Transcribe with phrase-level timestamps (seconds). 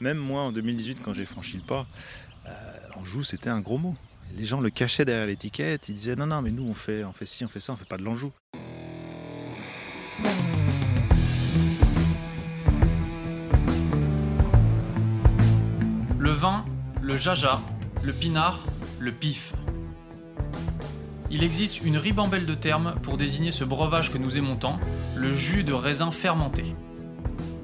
[0.00, 1.86] Même moi, en 2018, quand j'ai franchi le pas,
[2.46, 2.50] euh,
[2.96, 3.94] Anjou, c'était un gros mot.
[4.34, 5.90] Les gens le cachaient derrière l'étiquette.
[5.90, 7.76] Ils disaient non, non, mais nous, on fait, on fait ci, on fait ça, on
[7.76, 8.32] fait pas de l'Anjou.
[16.18, 16.64] Le vin,
[17.02, 17.60] le jaja,
[18.02, 18.64] le pinard,
[18.98, 19.52] le pif.
[21.30, 24.80] Il existe une ribambelle de termes pour désigner ce breuvage que nous aimons tant,
[25.14, 26.74] le jus de raisin fermenté.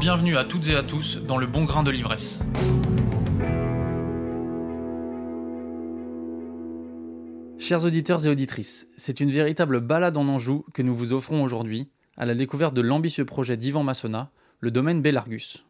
[0.00, 2.40] Bienvenue à toutes et à tous dans le bon grain de l'ivresse.
[7.58, 11.90] Chers auditeurs et auditrices, c'est une véritable balade en Anjou que nous vous offrons aujourd'hui
[12.16, 15.66] à la découverte de l'ambitieux projet d'Ivan Massona, le domaine Bellargus.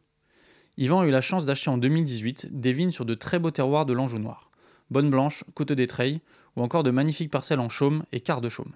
[0.78, 3.84] Yvan a eu la chance d'acheter en 2018 des vignes sur de très beaux terroirs
[3.84, 4.52] de l'Anjou noir,
[4.92, 6.20] Bonne Blanche, Côte des Treilles,
[6.54, 8.74] ou encore de magnifiques parcelles en chaume et quart de chaume.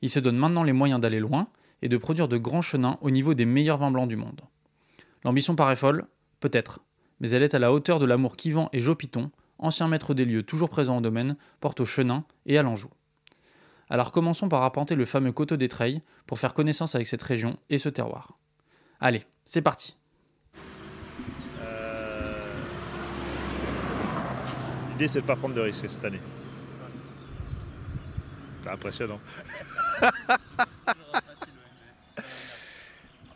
[0.00, 1.48] Il se donne maintenant les moyens d'aller loin
[1.82, 4.40] et de produire de grands chenins au niveau des meilleurs vins blancs du monde.
[5.24, 6.06] L'ambition paraît folle,
[6.40, 6.80] peut-être,
[7.20, 10.24] mais elle est à la hauteur de l'amour qu'Yvan et Joe Piton, anciens maîtres des
[10.24, 12.90] lieux toujours présents au domaine, portent au chenin et à l'Anjou.
[13.88, 17.56] Alors commençons par arpenter le fameux coteau des Treilles pour faire connaissance avec cette région
[17.70, 18.38] et ce terroir.
[19.00, 19.96] Allez, c'est parti
[21.60, 22.42] Euh,
[24.92, 26.20] L'idée, c'est de ne pas prendre de risques cette année.
[28.66, 29.20] Impressionnant.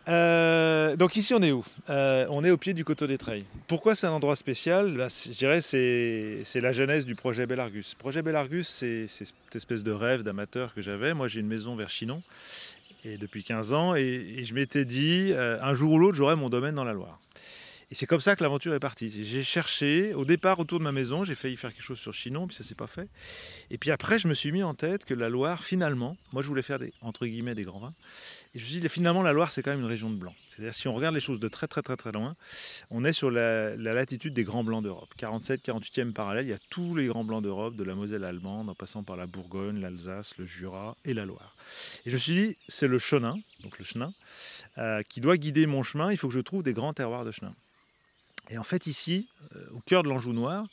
[0.08, 3.44] Euh, donc ici on est où Euh, On est au pied du coteau des Treilles.
[3.66, 7.94] Pourquoi c'est un endroit spécial Bah, Je dirais c'est c'est la genèse du projet Bellargus.
[7.96, 11.12] Le projet Bellargus c'est cette espèce de rêve d'amateur que j'avais.
[11.12, 12.22] Moi j'ai une maison vers Chinon
[13.04, 14.02] et depuis 15 ans et,
[14.38, 17.18] et je m'étais dit euh, un jour ou l'autre j'aurai mon domaine dans la Loire.
[17.90, 19.10] Et c'est comme ça que l'aventure est partie.
[19.10, 22.48] J'ai cherché, au départ autour de ma maison, j'ai failli faire quelque chose sur Chinon,
[22.48, 23.08] puis ça s'est pas fait.
[23.70, 26.48] Et puis après, je me suis mis en tête que la Loire, finalement, moi je
[26.48, 27.94] voulais faire des, entre guillemets des grands vins.
[28.54, 30.34] Et je me suis dit, finalement, la Loire, c'est quand même une région de blancs.
[30.48, 32.34] C'est-à-dire, si on regarde les choses de très très très très loin,
[32.90, 35.10] on est sur la, la latitude des grands blancs d'Europe.
[35.16, 38.68] 47, 48e parallèle, il y a tous les grands blancs d'Europe, de la Moselle allemande,
[38.68, 41.54] en passant par la Bourgogne, l'Alsace, le Jura et la Loire.
[42.04, 44.12] Et je me suis dit, c'est le chenin, donc le chenin,
[44.78, 46.10] euh, qui doit guider mon chemin.
[46.10, 47.54] Il faut que je trouve des grands terroirs de chenin.
[48.50, 50.66] Et en fait, ici, euh, au cœur de l'Anjou noir,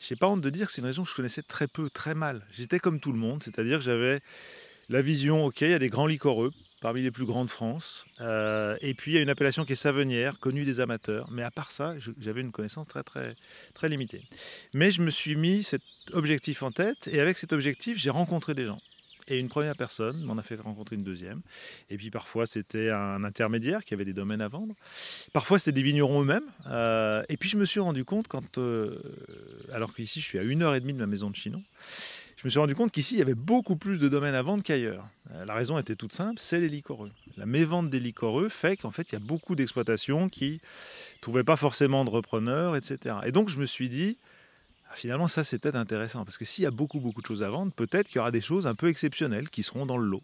[0.00, 1.90] je n'ai pas honte de dire que c'est une région que je connaissais très peu,
[1.90, 2.46] très mal.
[2.52, 4.20] J'étais comme tout le monde, c'est-à-dire que j'avais
[4.88, 8.06] la vision, ok, il y a des grands liquoreux, parmi les plus grands de France,
[8.20, 11.42] euh, et puis il y a une appellation qui est savenière, connue des amateurs, mais
[11.42, 13.36] à part ça, j'avais une connaissance très, très,
[13.74, 14.22] très limitée.
[14.72, 15.82] Mais je me suis mis cet
[16.12, 18.80] objectif en tête, et avec cet objectif, j'ai rencontré des gens.
[19.30, 21.40] Et une première personne m'en a fait rencontrer une deuxième.
[21.88, 24.74] Et puis parfois, c'était un intermédiaire qui avait des domaines à vendre.
[25.32, 26.46] Parfois, c'était des vignerons eux-mêmes.
[26.66, 28.98] Euh, et puis, je me suis rendu compte, quand, euh,
[29.72, 31.62] alors qu'ici, je suis à une heure et demie de ma maison de Chinon,
[32.36, 34.64] je me suis rendu compte qu'ici, il y avait beaucoup plus de domaines à vendre
[34.64, 35.06] qu'ailleurs.
[35.32, 37.12] Euh, la raison était toute simple, c'est les liquoreux.
[37.36, 40.60] La mévente des liquoreux fait qu'en fait, il y a beaucoup d'exploitations qui
[41.20, 43.16] trouvaient pas forcément de repreneurs, etc.
[43.26, 44.16] Et donc, je me suis dit,
[44.90, 47.44] ah, finalement, ça, c'est peut-être intéressant, parce que s'il y a beaucoup, beaucoup de choses
[47.44, 50.06] à vendre, peut-être qu'il y aura des choses un peu exceptionnelles qui seront dans le
[50.06, 50.22] lot.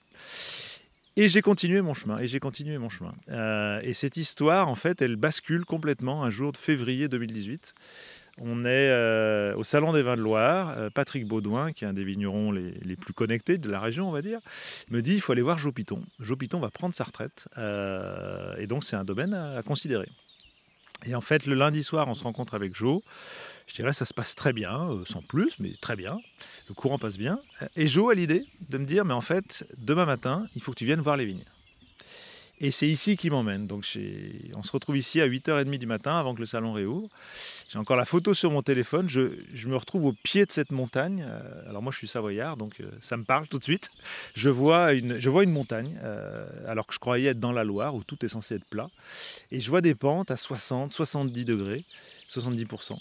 [1.14, 3.14] Et j'ai continué mon chemin, et j'ai continué mon chemin.
[3.30, 7.74] Euh, et cette histoire, en fait, elle bascule complètement un jour de février 2018.
[8.38, 10.76] On est euh, au Salon des Vins de Loire.
[10.76, 14.12] Euh, Patrick Baudouin, qui est un des vignerons les, plus connectés de la région, on
[14.12, 14.40] va dire,
[14.90, 16.02] me dit il faut aller voir Joe Piton.
[16.20, 17.48] Joe Piton va prendre sa retraite.
[18.58, 20.08] et donc, c'est un domaine à, à considérer.
[21.04, 23.00] Et en fait, le lundi soir, on se rencontre avec Joe.
[23.66, 26.18] Je dirais ça se passe très bien, euh, sans plus, mais très bien.
[26.68, 27.40] Le courant passe bien.
[27.74, 30.78] Et Joe a l'idée de me dire, mais en fait, demain matin, il faut que
[30.78, 31.44] tu viennes voir les vignes.
[32.58, 33.66] Et c'est ici qu'il m'emmène.
[33.66, 33.84] Donc
[34.54, 37.10] on se retrouve ici à 8h30 du matin avant que le salon réouvre.
[37.68, 39.10] J'ai encore la photo sur mon téléphone.
[39.10, 41.26] Je, me retrouve au pied de cette montagne.
[41.28, 43.90] Euh, alors moi je suis savoyard, donc euh, ça me parle tout de suite.
[44.34, 45.18] Je vois une,
[45.50, 45.98] montagne,
[46.66, 48.88] alors que je croyais être dans la Loire, où tout est censé être plat.
[49.52, 51.84] Et je vois des pentes à 60, 70 degrés,
[52.30, 52.96] 70%.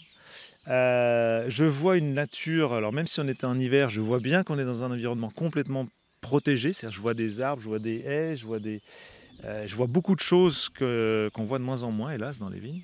[0.67, 4.44] Euh, je vois une nature, alors même si on était en hiver, je vois bien
[4.44, 5.88] qu'on est dans un environnement complètement
[6.21, 6.73] protégé.
[6.73, 8.81] C'est-à-dire, je vois des arbres, je vois des haies, je vois, des,
[9.44, 12.50] euh, je vois beaucoup de choses que- qu'on voit de moins en moins, hélas, dans
[12.50, 12.83] les vignes,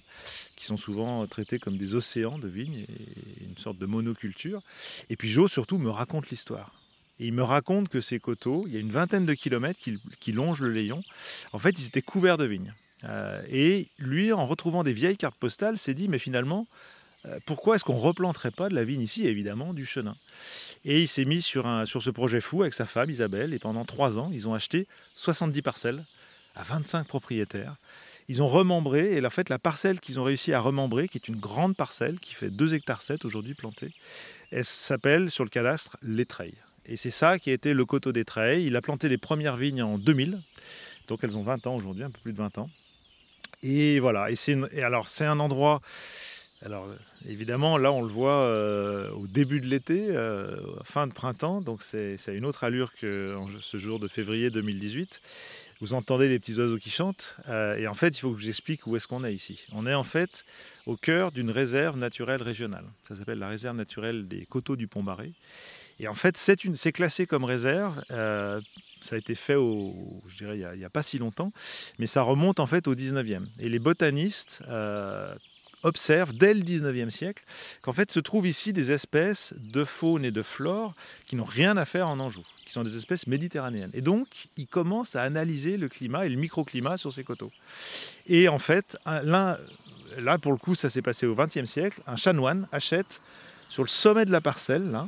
[0.56, 4.62] qui sont souvent traitées comme des océans de vignes, et une sorte de monoculture.
[5.10, 6.74] Et puis Joe, surtout, me raconte l'histoire.
[7.20, 10.62] Il me raconte que ces coteaux, il y a une vingtaine de kilomètres qui, longent
[10.62, 11.04] le Léon.
[11.54, 12.74] En fait, ils étaient couverts de vignes.
[13.04, 16.68] Euh, et lui, en retrouvant des vieilles cartes postales, s'est dit, mais finalement,
[17.46, 20.16] pourquoi est-ce qu'on replanterait pas de la vigne ici, évidemment, du chenin?
[20.86, 23.60] Et il s'est mis sur, un, sur ce projet fou avec sa femme Isabelle, et
[23.60, 26.06] pendant trois ans, ils ont acheté 70 parcelles
[26.56, 27.76] à 25 propriétaires.
[28.28, 31.28] Ils ont remembré, et en fait, la parcelle qu'ils ont réussi à remembrer, qui est
[31.28, 33.92] une grande parcelle, qui fait 2 hectares 7 aujourd'hui plantée,
[34.52, 36.56] elle s'appelle sur le cadastre l'Étreille.
[36.86, 38.66] Et c'est ça qui a été le coteau d'Étreille.
[38.66, 40.40] Il a planté les premières vignes en 2000,
[41.08, 42.70] donc elles ont 20 ans aujourd'hui, un peu plus de 20 ans.
[43.64, 44.36] Et voilà, et,
[44.72, 45.82] et alors c'est un endroit
[46.64, 46.88] alors
[47.28, 51.82] évidemment, là on le voit euh, au début de l'été, euh, fin de printemps, donc
[51.82, 55.22] c'est une autre allure que ce jour de février 2018.
[55.80, 58.44] Vous entendez les petits oiseaux qui chantent, euh, et en fait il faut que je
[58.44, 59.66] vous explique où est-ce qu'on est ici.
[59.72, 60.46] On est en fait
[60.86, 62.86] au cœur d'une réserve naturelle régionale.
[63.08, 65.34] Ça s'appelle la réserve naturelle des coteaux du Pont-Barré.
[66.00, 68.04] Et en fait c'est classé comme réserve
[69.04, 71.52] ça a été fait au, je dirais, il n'y a, pas si longtemps,
[71.98, 73.46] mais ça remonte en fait au 19e.
[73.60, 74.64] Et les botanistes
[75.84, 77.44] observe dès le 19e siècle
[77.82, 80.94] qu'en fait se trouvent ici des espèces de faune et de flore
[81.28, 83.92] qui n'ont rien à faire en Anjou, qui sont des espèces méditerranéennes.
[83.94, 87.52] Et donc, ils commencent à analyser le climat et le microclimat sur ces coteaux.
[88.28, 89.60] Et en fait, là,
[90.18, 93.22] là pour le coup, ça s'est passé au 20e siècle, un chanoine achète
[93.70, 95.08] sur le sommet de la parcelle, là,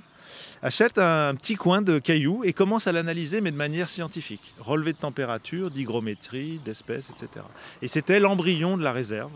[0.61, 4.53] achète un petit coin de cailloux et commence à l'analyser, mais de manière scientifique.
[4.59, 7.45] Relevé de température, d'hygrométrie, d'espèces, etc.
[7.81, 9.31] Et c'était l'embryon de la réserve.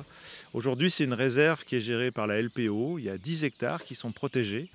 [0.54, 3.00] Aujourd'hui, c'est une réserve qui est gérée par la LPO.
[3.00, 4.70] Il y a 10 hectares qui sont protégés.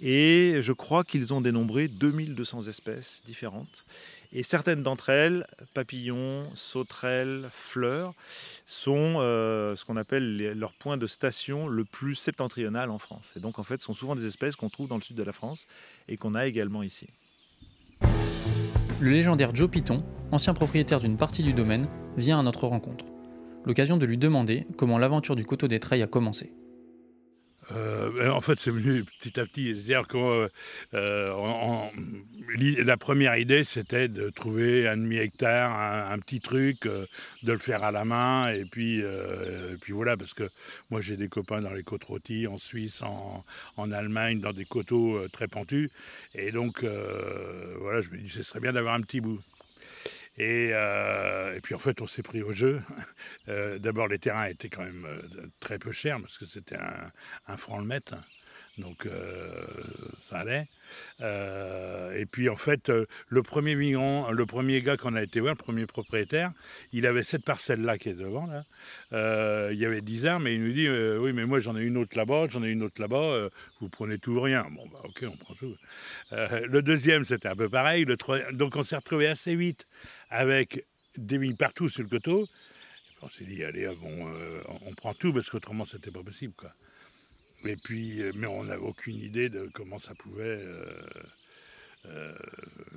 [0.00, 3.84] Et je crois qu'ils ont dénombré 2200 espèces différentes.
[4.32, 8.12] Et certaines d'entre elles, papillons, sauterelles, fleurs,
[8.66, 13.32] sont euh, ce qu'on appelle leur point de station le plus septentrional en France.
[13.36, 15.22] Et donc en fait, ce sont souvent des espèces qu'on trouve dans le sud de
[15.22, 15.66] la France
[16.08, 17.08] et qu'on a également ici.
[19.00, 23.06] Le légendaire Joe Piton, ancien propriétaire d'une partie du domaine, vient à notre rencontre.
[23.64, 26.52] L'occasion de lui demander comment l'aventure du coteau des Treilles a commencé.
[27.72, 29.74] Euh, en fait, c'est venu petit à petit.
[29.74, 30.50] C'est-à-dire que
[30.94, 31.88] euh,
[32.58, 37.06] la première idée, c'était de trouver un demi-hectare, un, petit truc, euh,
[37.42, 38.50] de le faire à la main.
[38.52, 39.02] Et puis,
[39.80, 40.48] puis voilà, parce que
[40.90, 43.44] moi, j'ai des copains dans les côtes rôties, en Suisse, en,
[43.76, 45.90] en, Allemagne, dans des coteaux très pentus.
[46.34, 46.84] Et donc,
[47.80, 49.40] voilà, je me dis, ce serait bien d'avoir un petit bout.
[50.40, 52.80] Euh, et, puis en fait, on s'est pris au jeu.
[53.48, 56.76] Euh, d'abord, les terrains étaient quand même euh, très peu chers parce que c'était
[57.46, 58.14] un, franc le mètre.
[58.78, 59.08] Donc
[60.20, 60.66] ça allait.
[61.20, 62.92] et puis en fait,
[63.28, 66.52] le premier migrant, le premier gars qu'on a été voir, le premier propriétaire,
[66.92, 68.46] il avait cette parcelle-là qui est devant.
[68.46, 69.70] Là.
[69.72, 71.96] il y avait 10 arbres, mais il nous dit Oui, mais moi j'en ai une
[71.96, 73.48] autre là-bas, j'en ai une autre là-bas,
[73.80, 74.66] vous prenez tout ou rien.
[74.70, 75.74] Bon, bah ok, on prend tout.
[76.30, 78.04] le deuxième, c'était un peu pareil.
[78.04, 78.16] Le
[78.52, 79.86] donc on s'est retrouvé assez vite
[80.30, 80.84] avec
[81.16, 82.48] des vignes partout sur le coteau.
[83.22, 86.54] On s'est dit, allez, bon, euh, on prend tout parce qu'autrement, c'était pas possible.
[86.56, 86.70] Quoi.
[87.64, 90.60] Et puis, euh, mais on n'avait aucune idée de comment ça pouvait
[92.06, 92.32] euh,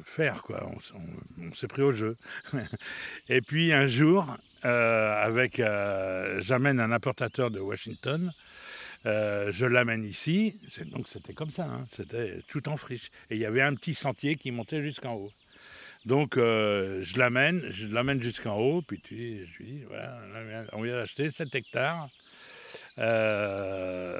[0.06, 0.42] faire.
[0.42, 0.70] Quoi.
[1.40, 2.18] On, s'est pris au jeu.
[3.30, 5.62] Et puis, un jour, avec,
[6.40, 8.32] j'amène un importateur de Washington.
[9.04, 11.84] je l'amène ici, donc c'était comme ça, hein.
[11.90, 13.10] c'était tout en friche.
[13.30, 15.32] Et il y avait un petit sentier qui montait jusqu'en haut.
[16.06, 20.20] Donc, euh, je l'amène, je l'amène jusqu'en haut, puis tu, je lui dis, voilà,
[20.74, 22.10] on vient d'acheter 7 hectares.
[22.98, 24.20] Euh,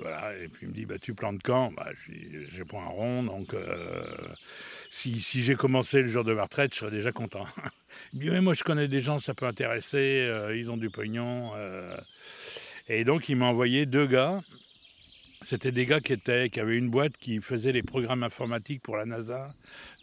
[0.00, 1.72] voilà, et puis il me dit, bah, tu plantes quand?
[1.72, 4.16] Bah, Je prends un rond, donc euh,
[4.90, 7.46] si, si j'ai commencé le jour de ma retraite, je serais déjà content.
[8.12, 10.90] il me dit, mais moi je connais des gens, ça peut intéresser, ils ont du
[10.90, 11.52] pognon.
[12.88, 14.40] Et donc il m'a envoyé deux gars.
[15.40, 18.96] C'était des gars qui, étaient, qui avaient une boîte qui faisait les programmes informatiques pour
[18.96, 19.52] la NASA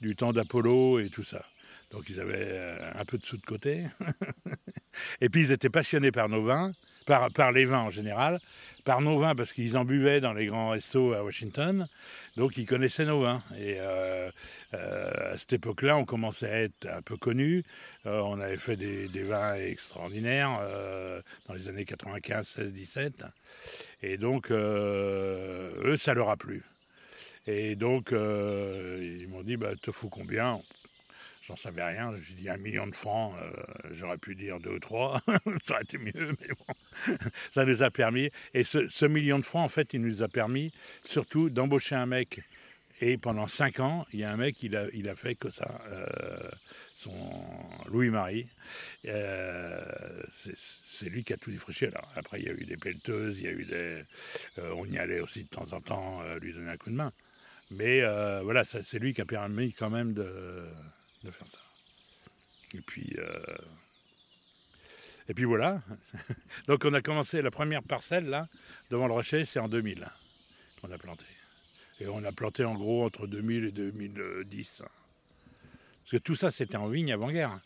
[0.01, 1.45] du temps d'Apollo et tout ça.
[1.91, 3.83] Donc ils avaient euh, un peu de sous de côté.
[5.21, 6.71] et puis ils étaient passionnés par nos vins,
[7.05, 8.39] par, les vins en général,
[8.83, 11.87] par nos vins parce qu'ils en buvaient dans les grands restos à Washington.
[12.37, 13.43] Donc ils connaissaient nos vins.
[13.57, 14.29] Et euh,
[14.73, 17.63] euh, à cette époque-là, on commençait à être un peu connus.
[18.05, 20.59] on avait fait des, vins extraordinaires
[21.47, 23.23] dans les années 95, 16, 17.
[24.03, 26.63] Et donc, eux, ça leur a plu.
[27.47, 30.59] Et donc, euh, ils m'ont dit, bah, te faut combien?
[31.47, 32.13] J'en savais rien.
[32.27, 33.35] J'ai dit un million de francs.
[33.39, 35.21] Euh, j'aurais pu dire deux ou trois.
[35.63, 37.17] ça aurait été mieux, mais bon.
[37.51, 38.31] ça nous a permis.
[38.53, 40.71] Et ce, million de francs, en fait, il nous a permis
[41.03, 42.41] surtout d'embaucher un mec.
[43.01, 45.49] Et pendant cinq ans, il y a un mec, il a, il a fait que
[45.49, 45.79] ça.
[45.91, 46.07] Euh,
[46.95, 47.13] son
[47.91, 48.47] Louis-Marie.
[49.03, 51.87] c'est lui qui a tout défriché.
[51.87, 54.01] Alors, après, il y a eu des pelleteuses, il y a eu des.
[54.57, 57.11] on y allait aussi de temps en temps lui donner un coup de main.
[57.71, 60.63] Mais euh, voilà, c'est lui qui a permis quand même de,
[61.31, 61.59] faire ça.
[62.73, 63.55] Et puis, euh,
[65.29, 65.81] Et puis voilà.
[66.67, 68.47] Donc on a commencé la première parcelle là,
[68.89, 70.07] devant le rocher, c'est en 2000
[70.81, 71.25] qu'on a planté.
[71.99, 74.83] Et on a planté en gros entre 2000 et 2010.
[75.99, 77.59] Parce que tout ça c'était en vigne avant-guerre.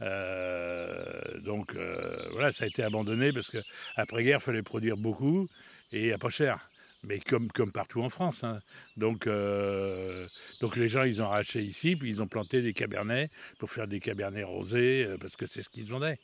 [0.00, 5.48] Euh, donc euh, voilà, ça a été abandonné parce qu'après-guerre, il fallait produire beaucoup
[5.92, 6.68] et à pas cher.
[7.04, 8.44] Mais comme, comme partout en France.
[8.44, 8.60] Hein.
[8.96, 10.26] Donc, euh,
[10.60, 13.86] donc les gens, ils ont arraché ici, puis ils ont planté des cabernets pour faire
[13.86, 16.18] des cabernets rosés, parce que c'est ce qu'ils vendaient.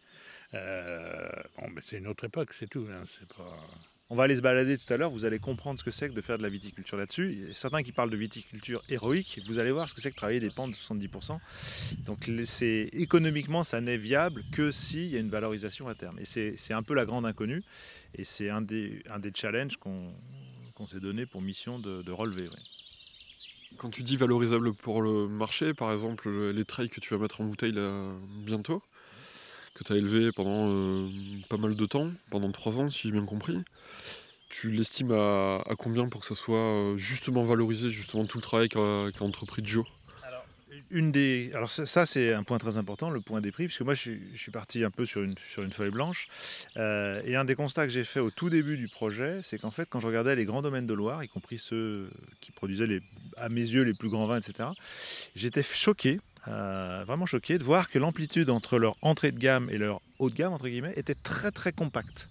[0.52, 2.86] bon, mais c'est une autre époque, c'est tout.
[2.90, 3.04] Hein.
[4.10, 6.14] On va aller se balader tout à l'heure, vous allez comprendre ce que c'est que
[6.14, 7.48] de faire de la viticulture là-dessus.
[7.54, 10.50] Certains qui parlent de viticulture héroïque, vous allez voir ce que c'est que travailler des
[10.50, 11.38] pentes de 70%.
[12.04, 16.18] Donc c'est économiquement, ça n'est viable que s'il y a une valorisation à terme.
[16.18, 17.62] Et c'est un peu la grande inconnue,
[18.14, 20.12] et c'est un des, un des challenges qu'on
[20.86, 22.48] s'est donné pour mission de, relever.
[23.76, 27.40] Quand tu dis valorisable pour le marché, par exemple les trails que tu vas mettre
[27.40, 27.74] en bouteille
[28.44, 28.82] bientôt,
[29.74, 31.08] que tu as élevé pendant euh,
[31.48, 33.58] pas mal de temps, pendant trois ans si j'ai bien compris.
[34.48, 38.68] Tu l'estimes à, combien pour que ça soit euh, justement valorisé, justement tout le travail
[38.68, 39.84] qu'a entrepris Joe?
[40.94, 41.50] Une des...
[41.54, 44.50] Alors ça, c'est un point très important, le point des prix, puisque moi je suis,
[44.52, 46.28] parti un peu sur une, sur une feuille blanche.
[46.76, 49.72] Euh, et un des constats que j'ai fait au tout début du projet, c'est qu'en
[49.72, 52.08] fait quand je regardais les grands domaines de Loire, y compris ceux
[52.40, 53.00] qui produisaient
[53.36, 54.68] à mes yeux les plus grands vins, etc.,
[55.34, 59.78] j'étais choqué euh, vraiment choqué de voir que l'amplitude entre leur entrée de gamme et
[59.78, 62.28] leur haut de gamme, entre guillemets, était très très compacte.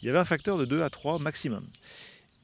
[0.00, 1.64] Il y avait un facteur de 2 à 3 maximum.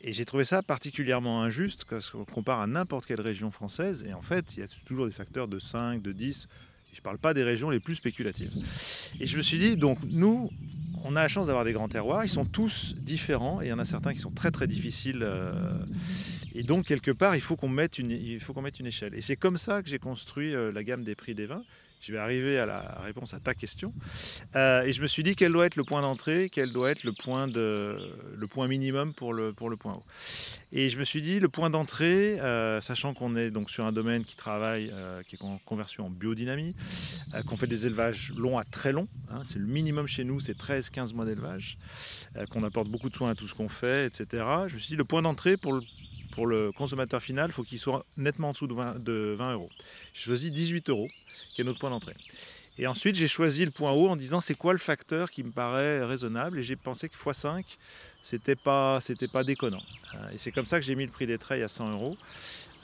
[0.06, 4.04] Et j'ai trouvé ça particulièrement injuste quand on compare à n'importe quelle région française.
[4.06, 6.46] Et en fait, il y a toujours des facteurs de 5, de 10.
[6.92, 8.52] Je ne parle pas des régions les plus spéculatives.
[9.18, 10.50] Et je me suis dit, donc nous,
[11.04, 12.22] on a la chance d'avoir des grands terroirs.
[12.22, 15.22] Ils sont tous différents et il y en a certains qui sont très très difficiles.
[15.22, 15.72] Euh,
[16.54, 19.14] et donc, quelque part, il faut qu'on mette, une, il faut qu'on mette une échelle.
[19.14, 21.64] Et c'est comme ça que j'ai construit euh, la gamme des prix des vins.
[22.06, 23.90] Je vais arriver à la réponse à ta question.
[24.56, 27.02] Euh, et je me suis dit quel doit être le point d'entrée, quel doit être
[27.02, 27.96] le point, de,
[28.36, 30.02] le point minimum pour le, pour le point haut.
[30.70, 33.92] Et je me suis dit le point d'entrée, euh, sachant qu'on est donc sur un
[33.92, 34.92] domaine qui travaille,
[35.28, 36.76] qui est en conversion en biodynamie,
[37.46, 40.58] qu'on fait des élevages longs à très longs, hein, c'est le minimum chez nous, c'est
[40.58, 41.78] 13-15 mois d'élevage,
[42.50, 44.44] qu'on apporte beaucoup de soins à tout ce qu'on fait, etc.
[44.66, 45.80] Je me suis dit le point d'entrée pour le
[46.34, 49.52] pour le consommateur final, il faut qu'il soit nettement en dessous de 20, de 20
[49.52, 49.70] euros.
[50.12, 51.08] J'ai choisi 18 euros,
[51.54, 52.16] qui est notre point d'entrée.
[52.76, 55.52] Et ensuite, j'ai choisi le point haut en disant c'est quoi le facteur qui me
[55.52, 56.58] paraît raisonnable?
[56.58, 57.62] Et j'ai pensé que x5,
[58.22, 59.82] c'était pas, c'était pas déconnant.
[60.14, 62.16] Euh, et c'est comme ça que j'ai mis le prix des trails à 100 euros.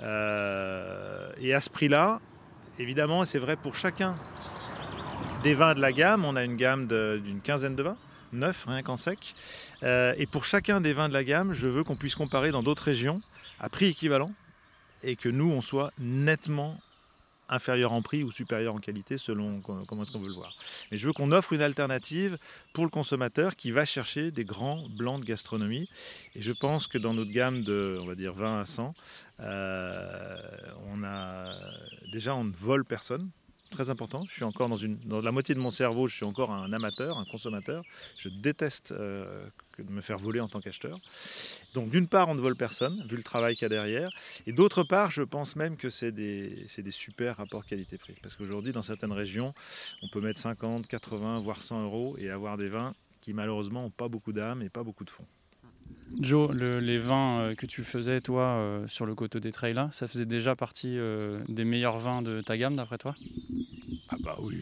[0.00, 2.20] Euh, et à ce prix-là,
[2.78, 4.16] évidemment, c'est vrai pour chacun
[5.42, 6.24] des vins de la gamme.
[6.24, 7.96] On a une gamme d'une quinzaine de vins,
[8.32, 9.34] 9 rien qu'en sec.
[9.82, 12.62] Euh, et pour chacun des vins de la gamme, je veux qu'on puisse comparer dans
[12.62, 13.20] d'autres régions
[13.60, 14.32] à prix équivalent
[15.02, 16.78] et que nous, on soit nettement
[17.50, 20.54] inférieur en prix ou supérieur en qualité selon comment est-ce qu'on veut le voir.
[20.90, 22.38] Mais je veux qu'on offre une alternative
[22.72, 25.88] pour le consommateur qui va chercher des grands blancs de gastronomie.
[26.34, 28.94] Et je pense que dans notre gamme de, on va dire 20 à 100,
[29.40, 30.36] euh,
[30.86, 31.54] on a
[32.12, 33.28] déjà on ne vole personne
[33.70, 34.24] très important.
[34.28, 37.24] Je suis encore dans, la moitié de mon cerveau, je suis encore un amateur, un
[37.24, 37.82] consommateur.
[38.16, 39.46] Je déteste euh,
[39.78, 40.98] de me faire voler en tant qu'acheteur.
[41.74, 44.10] Donc d'une part, on ne vole personne, vu le travail qu'il y a derrière.
[44.46, 48.16] Et d'autre part, je pense même que c'est des, des super rapports qualité-prix.
[48.22, 49.54] Parce qu'aujourd'hui, dans certaines régions,
[50.02, 53.90] on peut mettre 50, 80, voire 100 euros et avoir des vins qui malheureusement n'ont
[53.90, 55.24] pas beaucoup d'âme et pas beaucoup de fond.
[56.18, 60.08] Joe, les vins euh, que tu faisais, toi, euh, sur le coteau des trails, ça
[60.08, 63.14] faisait déjà partie euh, des meilleurs vins de ta gamme, d'après toi?
[64.08, 64.60] Ah bah oui,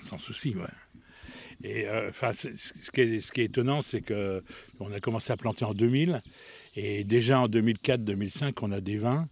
[0.00, 0.64] sans, souci, ouais.
[1.64, 1.86] Et
[2.32, 4.42] ce, qui est, ce qui est étonnant, c'est que
[4.80, 6.20] on a commencé à planter en 2000,
[6.74, 9.26] et déjà en 2004-2005, on a des vins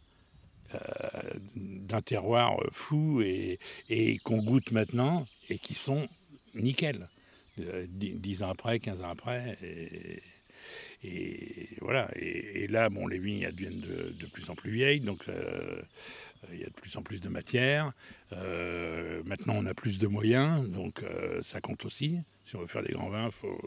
[1.56, 6.08] d'un terroir fou et, et qu'on goûte maintenant et qui sont
[6.54, 7.08] nickel.
[7.58, 9.58] 10 ans après, 15 ans après.
[11.02, 12.08] Et voilà.
[12.16, 15.80] Et, là, bon, les vignes deviennent de, plus en plus vieilles, donc euh,
[16.52, 17.92] il y a de plus en plus de matière.
[18.32, 22.18] Euh, maintenant, on a plus de moyens, donc euh, ça compte aussi.
[22.44, 23.60] Si on veut faire des grands vins, faut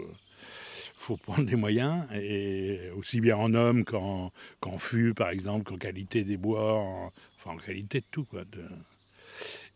[0.96, 4.32] faut prendre des moyens, et aussi bien en homme qu'en
[4.80, 8.24] fût, par exemple, qu'en qualité des bois, en, enfin en qualité de tout.
[8.24, 8.44] Quoi,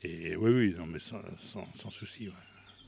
[0.04, 1.22] et oui, oui, non, mais sans,
[1.92, 2.30] souci.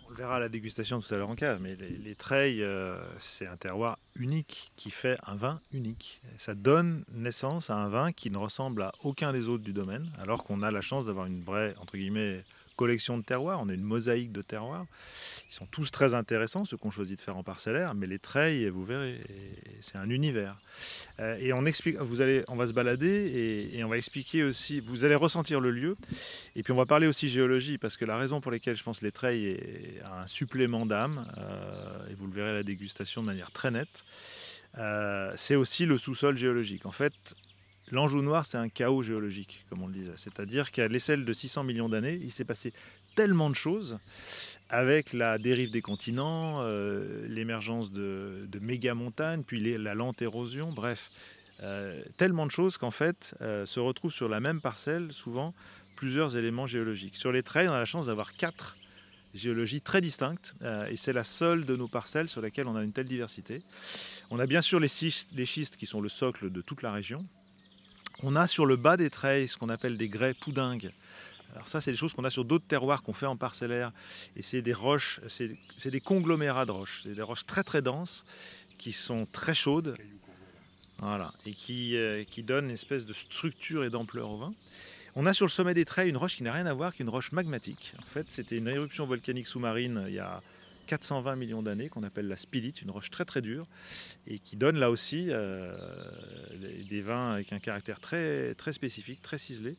[0.08, 2.64] On le verra à la dégustation tout à l'heure en cave, mais les, les treilles,
[2.64, 6.22] euh, c'est un terroir unique qui fait un vin unique.
[6.38, 10.10] Ça donne naissance à un vin qui ne ressemble à aucun des autres du domaine,
[10.20, 12.44] alors qu'on a la chance d'avoir une vraie, entre guillemets,
[12.80, 14.86] collection de terroirs, on a une mosaïque de terroirs.
[15.50, 18.70] Ils sont tous très intéressants, ceux qu'on choisit de faire en parcellaire, mais les treilles,
[18.70, 19.20] vous verrez,
[19.82, 20.56] c'est un univers.
[21.20, 24.80] Euh, et on explique, vous allez, on va se balader et, on va expliquer aussi,
[24.80, 25.98] vous allez ressentir le lieu,
[26.56, 29.02] et puis on va parler aussi géologie, parce que la raison pour laquelle je pense
[29.02, 33.28] les treilles est un supplément d'âme, euh, et vous le verrez à la dégustation de
[33.28, 34.06] manière très nette,
[34.78, 36.86] euh, c'est aussi le sous-sol géologique.
[36.86, 37.36] En fait,
[37.92, 40.12] l'Anjou noir, c'est un chaos géologique, comme on le disait.
[40.16, 42.74] C'est-à-dire qu'à l'échelle de 600 millions d'années, il s'est passé
[43.16, 43.98] tellement de choses
[44.70, 51.10] avec la dérive des continents, euh, l'émergence de, méga-montagnes, puis la lente érosion, bref,
[51.62, 55.54] euh, tellement de choses qu'en fait se retrouvent sur la même parcelle, souvent
[55.96, 57.18] plusieurs éléments géologiques.
[57.18, 58.78] Sur les traits, on a la chance d'avoir quatre
[59.34, 60.56] géologies très distinctes,
[60.90, 63.62] et c'est la seule de nos parcelles sur laquelle on a une telle diversité.
[64.32, 67.26] On a bien sûr les schistes qui sont le socle de toute la région.
[68.22, 70.92] On a sur le bas des treilles ce qu'on appelle des grès poudingues.
[71.54, 73.92] Alors ça, c'est des choses qu'on a sur d'autres terroirs qu'on fait en parcellaire.
[74.36, 77.02] Et c'est des roches, c'est des conglomérats de roches.
[77.04, 78.26] C'est des roches très très denses
[78.78, 79.96] qui sont très chaudes.
[81.02, 84.54] Voilà, et qui, euh, qui donnent une espèce de structure et d'ampleur au vin.
[85.16, 87.02] On a sur le sommet des treilles une roche qui n'a rien à voir, qui
[87.02, 87.94] est une roche magmatique.
[88.00, 90.42] En fait, c'était une éruption volcanique sous-marine il y a
[90.90, 93.68] 420 millions d'années qu'on appelle la spilite, une roche très très dure
[94.26, 95.72] et qui donne là aussi euh,
[96.90, 99.76] des vins avec un caractère très, très spécifique, très ciselé.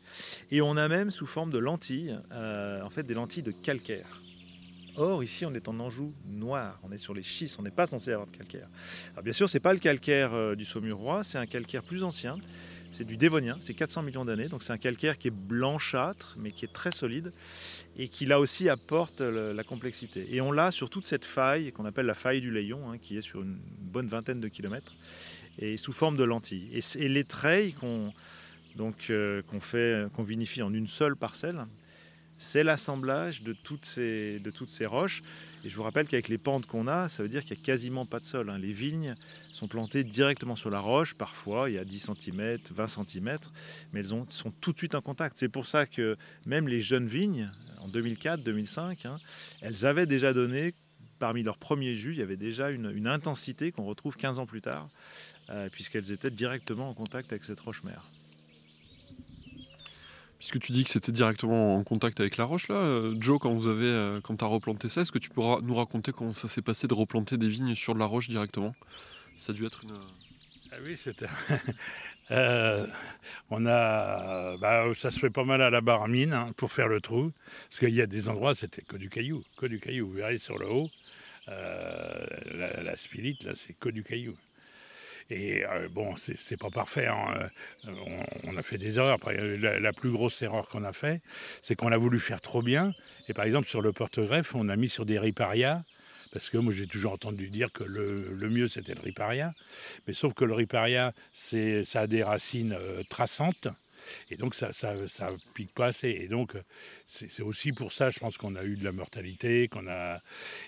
[0.52, 4.20] Et on a même sous forme de lentilles, euh, en fait des lentilles de calcaire.
[4.96, 7.86] Or, ici, on est en Anjou noir, on est sur les schistes, on n'est pas
[7.86, 8.68] censé avoir de calcaire.
[9.12, 12.04] Alors, bien sûr, ce n'est pas le calcaire euh, du Saumurois, c'est un calcaire plus
[12.04, 12.38] ancien,
[12.92, 16.50] c'est du Dévonien, c'est 400 millions d'années, donc c'est un calcaire qui est blanchâtre, mais
[16.50, 17.32] qui est très solide,
[17.96, 20.26] et qui là aussi apporte la complexité.
[20.34, 23.16] Et on l'a sur toute cette faille qu'on appelle la faille du Layon, hein, qui
[23.16, 24.94] est sur une bonne vingtaine de kilomètres,
[25.58, 26.68] et sous forme de lentilles.
[26.72, 31.66] Et, les treilles euh, qu'on fait, qu'on vinifie en une seule parcelle,
[32.38, 35.22] c'est l'assemblage de toutes ces roches.
[35.64, 37.64] Et je vous rappelle qu'avec les pentes qu'on a, ça veut dire qu'il n'y a
[37.64, 38.48] quasiment pas de sol.
[38.48, 38.58] Hein.
[38.58, 39.14] Les vignes
[39.52, 41.14] sont plantées directement sur la roche.
[41.14, 43.38] Parfois, il y a 10 cm, 20 cm,
[43.92, 45.36] mais elles sont tout de suite en contact.
[45.36, 47.50] C'est pour ça que même les jeunes vignes,
[47.80, 49.18] en 2004, 2005, hein,
[49.60, 50.72] elles avaient déjà donné,
[51.18, 54.62] parmi leurs premiers jus, il y avait déjà une, intensité qu'on retrouve 15 ans plus
[54.62, 54.88] tard,
[55.50, 58.04] euh, puisqu'elles étaient directement en contact avec cette roche-mère.
[60.40, 63.52] Puisque tu dis que c'était directement en contact avec la roche, là, euh, Joe, quand
[63.52, 66.48] vous avez, euh, quand as replanté ça, est-ce que tu pourras nous raconter comment ça
[66.48, 68.74] s'est passé de replanter des vignes sur de la roche directement?
[69.36, 69.92] Ça a dû être une.
[70.72, 71.28] Ah oui, c'était.
[72.32, 72.86] Euh,
[73.50, 76.86] on a, bah, ça se fait pas mal à la barre mine hein, pour faire
[76.86, 77.32] le trou,
[77.68, 80.06] parce qu'il y a des endroits c'était que du caillou, que du caillou.
[80.06, 80.88] Vous verrez sur le haut,
[81.48, 84.36] la, la, spilite là, c'est que du caillou.
[85.30, 87.06] Et euh, bon, c'est pas parfait.
[87.06, 87.50] Hein.
[87.86, 87.92] Euh,
[88.44, 89.18] on, a fait des erreurs.
[89.60, 91.20] La, plus grosse erreur qu'on a fait,
[91.62, 92.92] c'est qu'on a voulu faire trop bien.
[93.28, 95.82] Et par exemple, sur le porte-greffe, on a mis sur des riparias.
[96.32, 99.52] Parce que moi, j'ai toujours entendu dire que le, mieux, c'était le riparia.
[100.06, 103.68] Mais sauf que le riparia, ça a des racines euh, traçantes.
[104.30, 104.94] Et donc, ça, ça,
[105.54, 106.10] pique pas assez.
[106.10, 106.54] Et donc,
[107.04, 110.20] c'est aussi pour ça, je pense qu'on a eu de la mortalité, qu'on a.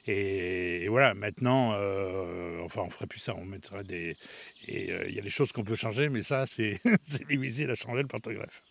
[0.07, 1.70] Et, voilà, maintenant,
[2.64, 3.35] enfin, on ferait plus ça.
[3.35, 4.16] On mettrait des,
[4.68, 6.81] et euh, il y a des choses qu'on peut changer, mais ça, c'est
[7.28, 8.62] difficile à changer le porte-greffe.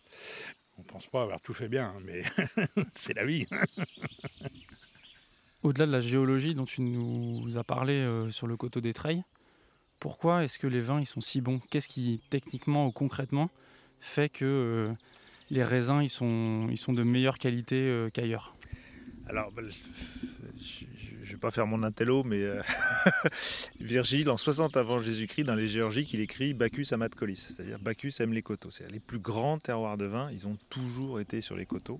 [0.78, 2.22] On ne pense pas avoir tout fait bien, hein, mais
[2.94, 3.46] c'est la vie.
[5.62, 9.22] Au-delà de la géologie dont tu nous as parlé euh, sur le coteau des Treilles,
[10.00, 11.60] pourquoi est-ce que les vins ils sont si bons?
[11.70, 13.48] Qu'est-ce qui, techniquement ou concrètement,
[14.02, 14.92] fait que euh,
[15.50, 18.54] les raisins ils sont, de meilleure qualité qu'ailleurs
[19.28, 19.62] Alors, bah,
[21.32, 22.60] je vais pas faire mon intello, mais euh,
[23.80, 28.12] Virgile, en 60 avant Jésus-Christ, dans les Géorgiques, il écrit Bacchus amat colis, c'est-à-dire Bacchus
[28.20, 28.70] aime les coteaux.
[28.70, 31.98] C'est les plus grands terroirs de vin, ils ont toujours été sur les coteaux.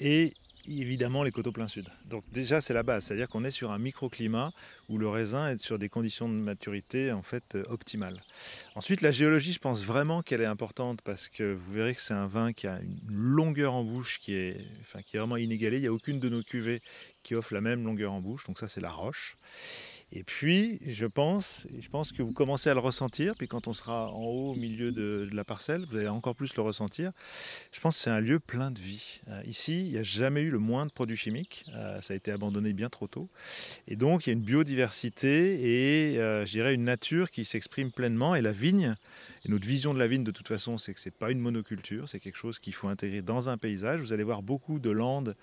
[0.00, 0.34] Et
[0.66, 1.86] évidemment les coteaux plein sud.
[2.08, 4.52] Donc déjà c'est la base, c'est-à-dire qu'on est sur un microclimat
[4.88, 8.22] où le raisin est sur des conditions de maturité en fait euh, optimales.
[8.74, 12.14] Ensuite la géologie, je pense vraiment qu'elle est importante parce que vous verrez que c'est
[12.14, 15.78] un vin qui a une longueur en bouche qui est, enfin, qui est vraiment inégalée.
[15.78, 16.80] Il n'y a aucune de nos cuvées
[17.22, 19.36] qui offre la même longueur en bouche, donc ça c'est la roche.
[20.12, 23.72] Et puis, je pense, je pense que vous commencez à le ressentir, puis quand on
[23.72, 27.12] sera en haut, au milieu de, la parcelle, vous allez encore plus le ressentir.
[27.72, 29.20] Je pense que c'est un lieu plein de vie.
[29.28, 31.64] Euh, ici, il n'y a jamais eu le moins de produits chimiques.
[31.74, 33.28] Euh, ça a été abandonné bien trop tôt.
[33.86, 37.92] Et donc, il y a une biodiversité et, euh, je dirais, une nature qui s'exprime
[37.92, 38.34] pleinement.
[38.34, 38.96] Et la vigne,
[39.44, 41.38] et notre vision de la vigne, de toute façon, c'est que ce n'est pas une
[41.38, 44.00] monoculture, c'est quelque chose qu'il faut intégrer dans un paysage.
[44.00, 45.34] Vous allez voir beaucoup de landes,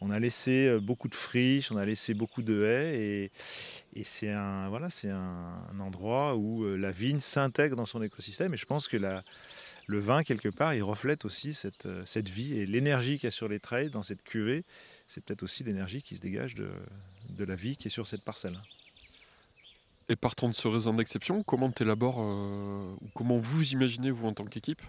[0.00, 3.30] on a laissé euh, beaucoup de friches, on a laissé beaucoup de haies, et,
[4.04, 8.54] c'est un, voilà, un, un endroit où euh, la vigne s'intègre dans son écosystème.
[8.54, 12.66] Et je pense que le vin, quelque part, il reflète aussi cette, cette vie et
[12.66, 14.62] l'énergie qu'il y a sur les treilles dans cette cuvée.
[15.08, 16.70] C'est peut-être aussi l'énergie qui se dégage de,
[17.30, 18.56] de la vie qui est sur cette parcelle.
[20.10, 24.26] Et partant de ce raisin d'exception, comment tu élabores, euh, ou comment vous imaginez, vous
[24.26, 24.82] en tant qu'équipe,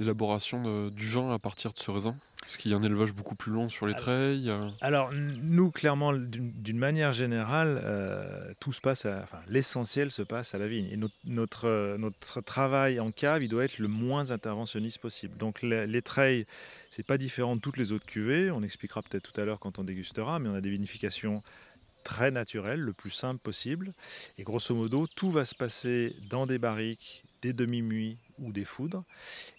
[0.00, 2.16] l'élaboration du vin à partir de ce raisin?
[2.40, 4.50] Parce qu'il y a un élevage beaucoup plus long sur les treilles.
[4.80, 10.58] Alors, nous, clairement, d'une manière générale, euh, tout se passe, enfin, l'essentiel se passe à
[10.58, 10.88] la vigne.
[10.90, 15.36] Et notre, notre, euh, notre, travail en cave, il doit être le moins interventionniste possible.
[15.36, 16.46] Donc, les, les treilles,
[16.90, 18.50] c'est pas différent de toutes les autres cuvées.
[18.50, 21.42] On expliquera peut-être tout à l'heure quand on dégustera, mais on a des vinifications
[22.08, 23.92] très naturel, le plus simple possible.
[24.38, 29.04] Et grosso modo, tout va se passer dans des barriques, des demi-muits ou des foudres.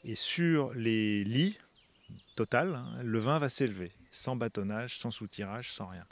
[0.03, 1.59] Et sur les lits,
[2.35, 6.03] total, hein, le vin va s'élever, sans bâtonnage, sans soutirage, sans rien.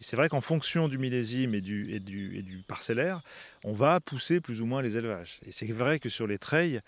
[0.00, 3.20] Et c'est vrai qu'en fonction du millésime et du, et, du, parcellaire,
[3.64, 5.40] on va pousser plus ou moins les élevages.
[5.44, 6.80] Et c'est vrai que sur les treilles,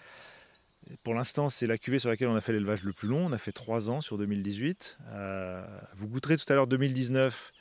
[1.02, 3.26] pour l'instant, c'est la cuvée sur laquelle on a fait l'élevage le plus long.
[3.26, 4.96] On a fait 3 ans sur 2018.
[5.10, 5.60] Euh,
[5.96, 7.52] vous goûterez tout à l'heure 2019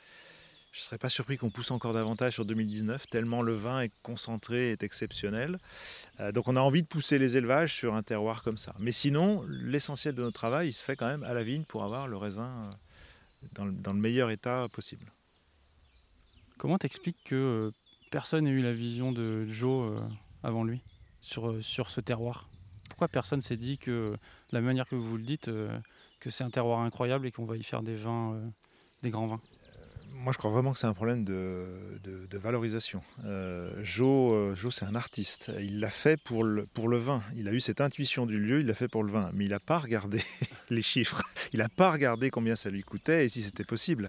[0.72, 3.92] je ne serais pas surpris qu'on pousse encore davantage sur 2019, tellement le vin est
[4.02, 5.58] concentré, est exceptionnel.
[6.18, 8.74] Euh, donc on a envie de pousser les élevages sur un terroir comme ça.
[8.78, 11.84] Mais sinon, l'essentiel de notre travail, il se fait quand même à la vigne pour
[11.84, 12.50] avoir le raisin
[13.44, 13.46] euh,
[13.82, 15.04] dans le, meilleur état possible.
[16.56, 17.70] Comment t'expliques que euh,
[18.10, 20.02] personne n'ait eu la vision de Joe
[20.42, 20.80] avant lui
[21.20, 22.48] sur, sur ce terroir?
[22.88, 24.16] Pourquoi personne s'est dit que,
[24.52, 25.50] la manière que vous le dites,
[26.20, 28.40] que c'est un terroir incroyable et qu'on va y faire des vins,
[29.02, 29.40] des grands vins?
[30.14, 31.66] Moi, je crois vraiment que c'est un problème de,
[32.04, 33.02] de, valorisation.
[33.24, 35.50] Euh, Joe, euh, c'est un artiste.
[35.60, 37.22] Il l'a fait pour le, pour le vin.
[37.36, 39.30] Il a eu cette intuition du lieu, il l'a fait pour le vin.
[39.34, 40.22] Mais il n'a pas regardé
[40.70, 41.22] les chiffres.
[41.52, 44.08] Il n'a pas regardé combien ça lui coûtait et si c'était possible.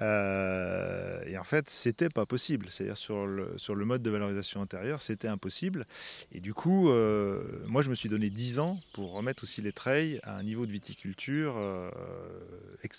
[0.00, 2.66] Euh, et en fait, c'était pas possible.
[2.70, 5.86] C'est-à-dire sur le, sur le mode de valorisation intérieure, c'était impossible.
[6.32, 9.72] Et du coup, euh, moi, je me suis donné 10 ans pour remettre aussi les
[9.72, 11.88] treilles à un niveau de viticulture euh,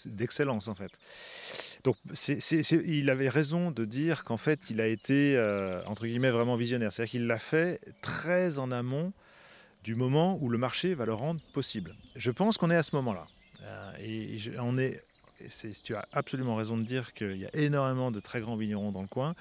[0.06, 0.92] d'excellence, en fait.
[1.84, 1.98] Donc,
[2.86, 5.40] il avait raison de dire qu'en fait, il a été,
[5.86, 6.92] entre guillemets, vraiment visionnaire.
[6.92, 9.14] C'est-à-dire qu'il l'a fait très en amont
[9.84, 11.94] du moment où le marché va le rendre possible.
[12.16, 13.28] Je pense qu'on est à ce moment-là.
[14.00, 15.00] et on est
[15.84, 19.02] tu as absolument raison de dire qu'il y a énormément de très grands vignerons dans
[19.02, 19.36] le coin.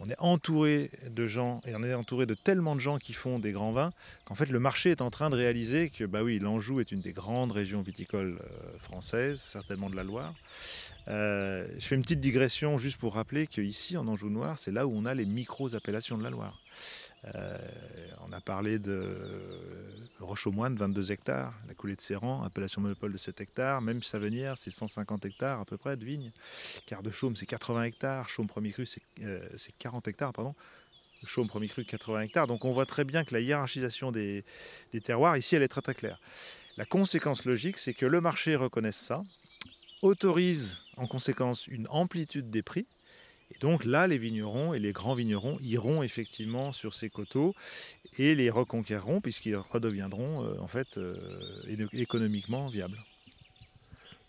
[0.00, 3.38] On est entouré de gens et on est entouré de tellement de gens qui font
[3.38, 3.92] des grands vins
[4.24, 7.00] qu'en fait le marché est en train de réaliser que bah oui, l'Anjou est une
[7.00, 10.34] des grandes régions viticoles euh, françaises, certainement de la Loire.
[11.08, 14.86] Euh, je fais une petite digression juste pour rappeler qu'ici en Anjou Noir, c'est là
[14.86, 16.58] où on a les micros appellations de la Loire.
[17.24, 17.58] Euh,
[18.26, 19.18] on a parlé de
[20.20, 24.02] Roche aux Moines, 22 hectares, la coulée de Serran, appellation monopole de 7 hectares, même
[24.02, 26.30] Savenière, c'est 150 hectares à peu près de vignes.
[26.86, 29.02] Quart de Chaume, c'est 80 hectares, Chaume premier cru, c'est
[29.78, 30.54] 40 euh, hectares, pardon.
[31.24, 32.46] Chaume premier cru, 80 hectares.
[32.46, 34.44] Donc on voit très bien que la hiérarchisation des,
[34.92, 36.20] des terroirs, ici, elle est très très claire.
[36.76, 39.20] La conséquence logique, c'est que le marché reconnaisse ça,
[40.02, 42.86] autorise en conséquence une amplitude des prix,
[43.50, 47.54] et donc là, les vignerons et les grands vignerons iront effectivement sur ces coteaux
[48.18, 51.16] et les reconquerront puisqu'ils redeviendront euh, en fait euh,
[51.92, 52.98] économiquement viables.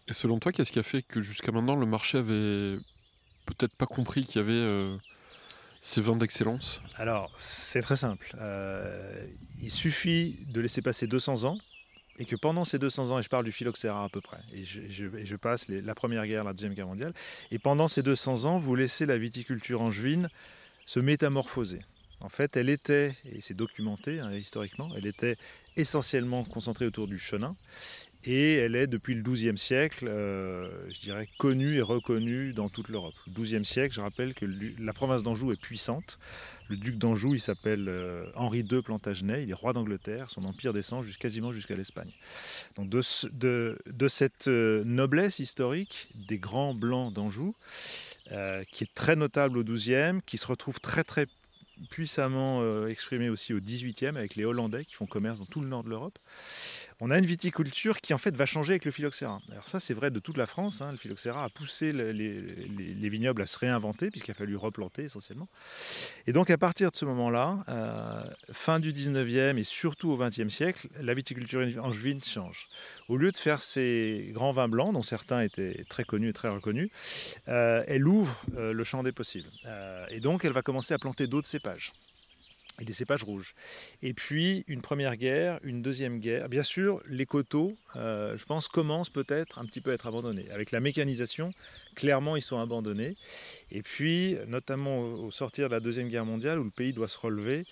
[0.07, 2.77] Et selon toi, qu'est-ce qui a fait que jusqu'à maintenant le marché avait
[3.45, 4.95] peut-être pas compris qu'il y avait euh,
[5.81, 6.81] ces vins d'excellence?
[6.95, 8.35] Alors, c'est très simple.
[9.61, 11.57] il suffit de laisser passer 200 ans
[12.19, 14.63] et que pendant ces 200 ans, et je parle du phylloxéra à peu près, et
[14.65, 17.13] je, passe la Première Guerre, la Deuxième Guerre mondiale,
[17.51, 20.29] et pendant ces 200 ans, vous laissez la viticulture angevine
[20.85, 21.79] se métamorphoser.
[22.21, 25.37] En fait, elle était, et c'est documenté hein, historiquement, elle était
[25.77, 27.55] essentiellement concentrée autour du chenin,
[28.25, 32.89] et elle est depuis le XIIe siècle, euh, je dirais, connue et reconnue dans toute
[32.89, 33.13] l'Europe.
[33.27, 34.45] Le XIIe siècle, je rappelle que
[34.77, 36.19] la province d'Anjou est puissante.
[36.67, 40.73] Le duc d'Anjou, il s'appelle euh, Henri II Plantagenet, il est roi d'Angleterre, son empire
[40.73, 42.11] descend quasiment jusqu'à l'Espagne.
[42.77, 43.01] Donc de,
[43.87, 47.55] de, cette euh, noblesse historique des grands blancs d'Anjou,
[48.71, 51.25] qui est très notable au XIIe, qui se retrouve très très
[51.89, 55.83] puissamment exprimée aussi au XVIIIe avec les Hollandais qui font commerce dans tout le nord
[55.83, 56.13] de l'Europe
[57.01, 59.39] on a une viticulture qui en fait va changer avec le phylloxéra.
[59.51, 60.91] Alors ça c'est vrai de toute la France, hein.
[60.91, 65.47] le phylloxéra a poussé les, vignobles à se réinventer puisqu'il a fallu replanter essentiellement.
[66.27, 70.49] Et donc à partir de ce moment-là, euh, fin du 19e et surtout au 20e
[70.49, 72.67] siècle, la viticulture angevine change.
[73.07, 76.49] Au lieu de faire ces grands vins blancs, dont certains étaient très connus et très
[76.49, 76.89] reconnus,
[77.47, 79.49] euh, elle ouvre euh, le champ des possibles.
[80.09, 81.91] et donc elle va commencer à planter d'autres cépages
[82.79, 83.53] et des cépages rouges.
[84.01, 86.49] Et puis une première guerre, une deuxième guerre.
[86.49, 90.49] Bien sûr, les coteaux, euh, je pense, commencent peut-être un petit peu à être abandonnés.
[90.51, 91.53] Avec la mécanisation,
[91.95, 93.15] clairement, ils sont abandonnés.
[93.71, 97.17] Et puis, notamment au sortir de la deuxième guerre mondiale, où le pays doit se
[97.17, 97.65] relever,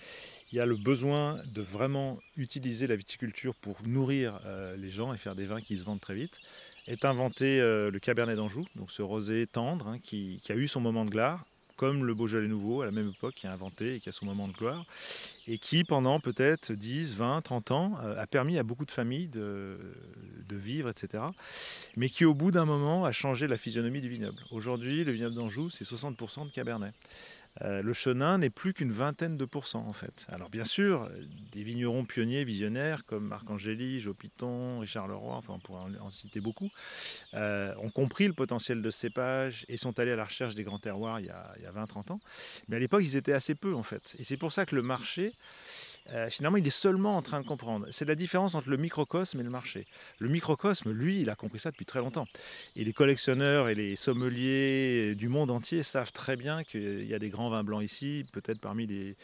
[0.52, 5.12] il y a le besoin de vraiment utiliser la viticulture pour nourrir euh, les gens
[5.12, 6.40] et faire des vins qui se vendent très vite,
[6.86, 10.66] est inventé euh, le Cabernet d'Anjou, donc ce rosé tendre hein, qui, qui a eu
[10.66, 11.44] son moment de gloire,
[11.78, 14.26] comme le Beaujolais nouveau à la même époque qui a inventé et qui a son
[14.26, 14.84] moment de gloire,
[15.46, 19.28] et qui pendant peut-être 10, 20, 30 ans euh, a permis à beaucoup de familles
[19.28, 19.78] de,
[20.48, 21.22] de vivre, etc.
[21.96, 24.42] Mais qui au bout d'un moment a changé la physionomie du vignoble.
[24.50, 26.92] Aujourd'hui, le vignoble d'Anjou, c'est 60% de Cabernet.
[27.62, 30.26] Euh, le chenin n'est plus qu'une vingtaine de pourcents en fait.
[30.28, 31.08] Alors bien sûr,
[31.52, 36.10] des vignerons pionniers, visionnaires comme Marc Angéli, Joe Piton, Richard Leroy, enfin on pourrait en,
[36.10, 36.70] citer beaucoup,
[37.34, 40.78] euh, ont compris le potentiel de cépage et sont allés à la recherche des grands
[40.78, 42.20] terroirs il y a, a 20-30 ans.
[42.68, 44.14] Mais à l'époque, ils étaient assez peu en fait.
[44.18, 45.32] Et c'est pour ça que le marché,
[46.14, 47.86] euh, finalement, il est seulement en train de comprendre.
[47.90, 49.86] C'est la différence entre le microcosme et le marché.
[50.18, 52.26] Le microcosme, lui, il a compris ça depuis très longtemps.
[52.76, 57.18] Et les collectionneurs et les sommeliers du monde entier savent très bien qu'il y a
[57.18, 59.16] des grands vins blancs ici, peut-être parmi les,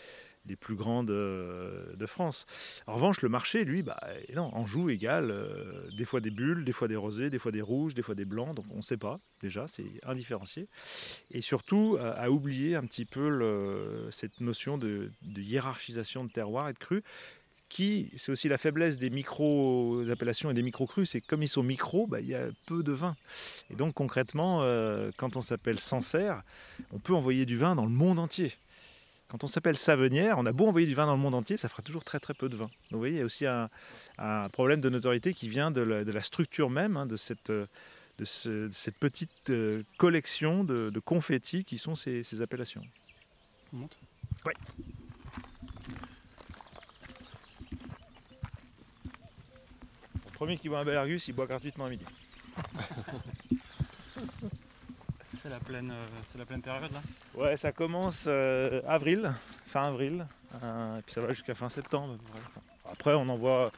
[0.47, 2.47] les plus grandes euh, de France.
[2.87, 3.99] En revanche, le marché, lui, bah,
[4.35, 7.53] non, en joue égal, euh, des fois des bulles, des fois des rosés, des fois
[7.53, 10.67] des rouges, des fois des blancs, donc on ne sait pas déjà, c'est indifférencié.
[11.31, 16.73] Et surtout, à, à oublier un petit peu cette notion de, hiérarchisation de terroir et
[16.73, 17.03] de cru,
[17.69, 22.07] qui, c'est aussi la faiblesse des micro-appellations et des micro-crus, c'est comme ils sont micros,
[22.07, 23.17] bah, il y a peu de vin.
[23.71, 26.43] Et donc concrètement, euh, quand on s'appelle Sancerre,
[26.93, 28.53] on peut envoyer du vin dans le monde entier.
[29.35, 31.69] Quand on s'appelle Savenière, on a beau envoyer du vin dans le monde entier, ça
[31.69, 32.67] fera toujours très très peu de vin.
[32.67, 33.69] Donc vous voyez, il y a aussi un,
[34.19, 37.51] un problème de notoriété qui vient de la, de la structure même, hein, de, cette,
[37.51, 37.67] euh,
[38.19, 42.83] de, ce- de cette petite euh, collection de, confettis qui sont ces, ces appellations.
[43.73, 43.97] On monte?
[44.47, 44.55] Ouais.
[50.27, 52.05] Le premier qui boit un Belargus, il boit gratuitement à midi.
[55.45, 57.01] C'est la pleine, euh, c'est la pleine période là.
[57.35, 59.31] Ouais, ça commence euh, avril,
[59.67, 60.27] fin avril,
[60.63, 62.17] euh, et puis ça va jusqu'à fin septembre.
[62.91, 63.71] Après, on en voit,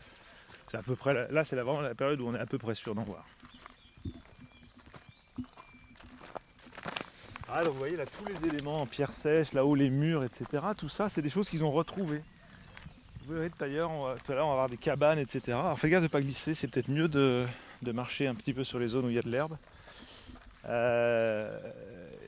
[0.71, 2.77] c'est à peu près, là c'est vraiment la période où on est à peu près
[2.77, 3.27] sûr d'en voir.
[7.49, 10.67] Ah, donc vous voyez là tous les éléments en pierre sèche, là-haut les murs, etc.
[10.77, 12.23] Tout ça, c'est des choses qu'ils ont retrouvées.
[13.25, 15.41] Vous verrez tout à l'heure, on va, avoir des cabanes, etc.
[15.49, 17.49] Alors faites gaffe de ne pas glisser, c'est peut-être mieux de
[17.93, 19.57] marcher un petit peu sur les zones où il y a de l'herbe.
[20.69, 21.59] Euh,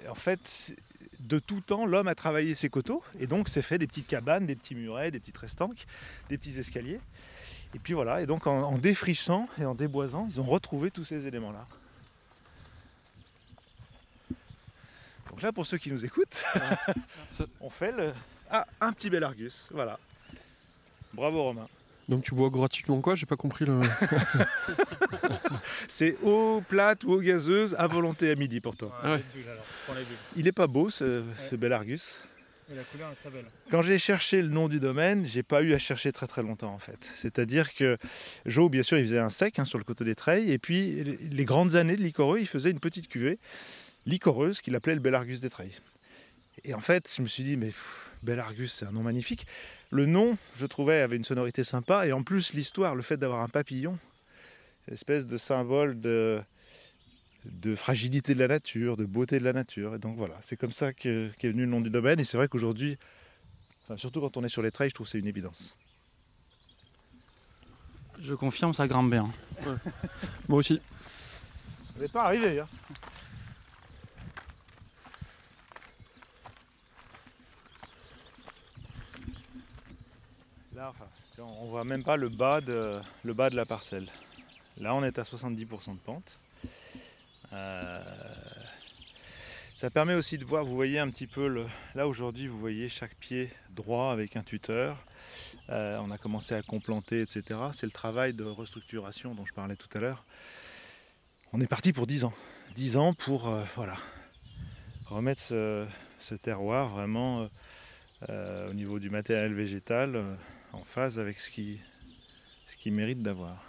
[0.09, 0.75] en fait,
[1.21, 4.47] de tout temps, l'homme a travaillé ses coteaux et donc s'est fait des petites cabanes,
[4.47, 5.87] des petits murets, des petites restanques,
[6.29, 7.01] des petits escaliers.
[7.75, 11.05] Et puis voilà, et donc en, en défrichant et en déboisant, ils ont retrouvé tous
[11.05, 11.67] ces éléments-là.
[15.29, 16.43] Donc là, pour ceux qui nous écoutent,
[17.61, 18.13] on fait le...
[18.51, 19.99] Ah, un petit bel Argus, voilà.
[21.13, 21.69] Bravo Romain.
[22.09, 23.15] Donc tu bois gratuitement quoi?
[23.15, 23.81] J'ai pas compris le.
[25.89, 28.99] C'est eau plate ou eau gazeuse à volonté à midi pour toi.
[29.03, 29.23] Ah ouais.
[30.37, 32.17] Il est pas beau ce, ce bel Argus?
[32.71, 33.47] Et la couleur est très belle.
[33.71, 36.73] Quand j'ai cherché le nom du domaine, j'ai pas eu à chercher très très longtemps
[36.73, 36.99] en fait.
[37.15, 37.97] C'est-à-dire que
[38.45, 41.03] Joe, bien sûr, il faisait un sec hein, sur le côté des Treilles, et puis
[41.31, 43.39] les- grandes années de Licoreux, il faisait une petite cuvée
[44.05, 45.75] licoreuse qu'il appelait le Belargus des Treilles.
[46.65, 49.47] Et en fait, je me suis dit, mais pff, Belargus, c'est un nom magnifique.
[49.91, 53.43] Le nom, je trouvais, avait une sonorité sympa, et en plus l'histoire, le fait d'avoir
[53.43, 53.99] un papillon,
[54.85, 56.41] cette espèce de symbole de
[57.45, 59.95] de fragilité de la nature, de beauté de la nature.
[59.95, 62.19] Et donc voilà, c'est comme ça que- qu'est venu le nom du domaine.
[62.21, 62.99] Et c'est vrai qu'aujourd'hui,
[63.85, 65.75] Enfin, surtout quand on est sur les trails, je trouve que c'est une évidence.
[68.21, 69.33] Je confirme, ça grimpe bien.
[70.47, 70.79] Moi aussi.
[71.95, 72.61] Vous n'êtes pas arrivé.
[72.61, 72.67] Hein
[80.79, 81.07] Là, enfin,
[81.39, 84.07] on voit même pas le bas, de, la parcelle.
[84.77, 86.39] Là, on est à 70% de pente.
[87.53, 88.01] Euh,
[89.75, 92.89] ça permet aussi de voir, vous voyez un petit peu, le, là aujourd'hui, vous voyez
[92.89, 95.05] chaque pied droit avec un tuteur.
[95.69, 97.59] Euh, on a commencé à complanter, etc.
[97.73, 100.25] C'est le travail de restructuration dont je parlais tout à l'heure.
[101.53, 102.35] On est parti pour 10 ans.
[102.77, 103.97] 10 ans pour euh, voilà,
[105.07, 105.89] remettre ce,
[106.41, 107.49] terroir vraiment
[108.29, 110.39] au niveau du matériel végétal
[110.73, 111.79] en phase avec ce qui,
[112.67, 113.63] ce qui mérite d'avoir.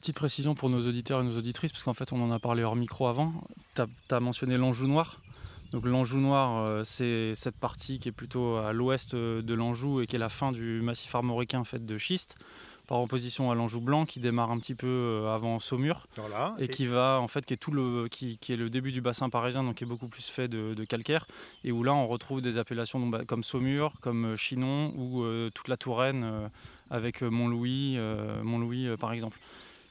[0.00, 2.62] Petite précision pour nos auditeurs et nos auditrices, parce qu'en fait on en a parlé
[2.62, 3.32] hors micro avant.
[3.74, 5.20] Tu as, mentionné l'Anjou noir.
[5.72, 10.00] Donc l'Anjou noir, euh, c'est cette partie qui est plutôt à l'ouest euh, de l'Anjou
[10.00, 12.36] et qui est la fin du massif armoricain fait de schiste,
[12.88, 16.54] par opposition à l'Anjou blanc qui démarre un petit peu euh, avant Saumur Voilà.
[16.58, 19.00] et qui va en fait qui est tout le qui, qui est le début du
[19.00, 21.28] bassin parisien donc qui est beaucoup plus fait de, de calcaire
[21.62, 25.50] et où là on retrouve des appellations bah, comme Saumur, comme euh, Chinon ou euh,
[25.54, 26.48] toute la Touraine euh,
[26.90, 29.38] avec Montlouis, euh, Montlouis par exemple.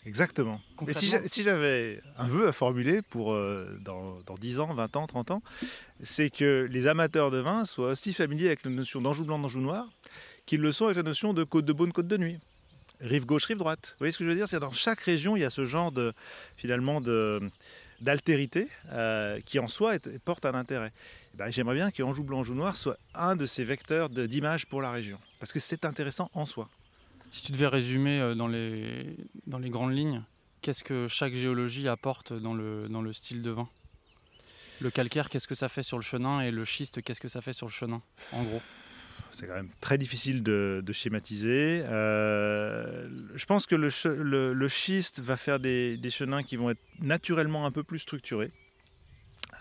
[0.06, 0.62] Exactement.
[0.88, 5.06] Et si j'avais un vœu à formuler pour euh, dans, dans 10 ans, 20 ans,
[5.06, 5.44] 30 ans,
[6.02, 9.60] c'est que les amateurs de vin soient aussi familiers avec la notion d'Anjou blanc, d'Anjou
[9.60, 9.86] noir,
[10.46, 12.38] qu'ils le sont avec la notion de côte de Beaune, côte de nuit.
[13.00, 13.90] Rive gauche, rive droite.
[13.92, 14.48] Vous voyez ce que je veux dire?
[14.48, 16.14] C'est dans chaque région, il y a ce genre de
[16.56, 17.42] finalement de
[18.02, 20.92] d'altérité euh, qui en soi porte un intérêt.
[21.34, 24.68] Eh ben, J'aimerais bien que Anjou blanc, Anjou noir soit un de ces vecteurs d'image
[24.68, 26.70] pour la région, parce que c'est intéressant en soi.
[27.32, 30.24] Si tu devais résumer euh, dans les, dans les grandes lignes,
[30.62, 33.68] qu'est-ce que chaque géologie apporte dans le, dans le style de vin?
[34.80, 36.42] Le calcaire, qu'est-ce que ça fait sur le chenin?
[36.42, 38.62] Et le schiste, qu'est-ce que ça fait sur le chenin En gros?
[39.38, 41.84] C'est quand même très difficile de, schématiser.
[41.86, 47.72] Euh, je pense que le, schiste va faire des, chenins qui vont être naturellement un
[47.72, 48.52] peu plus structurés,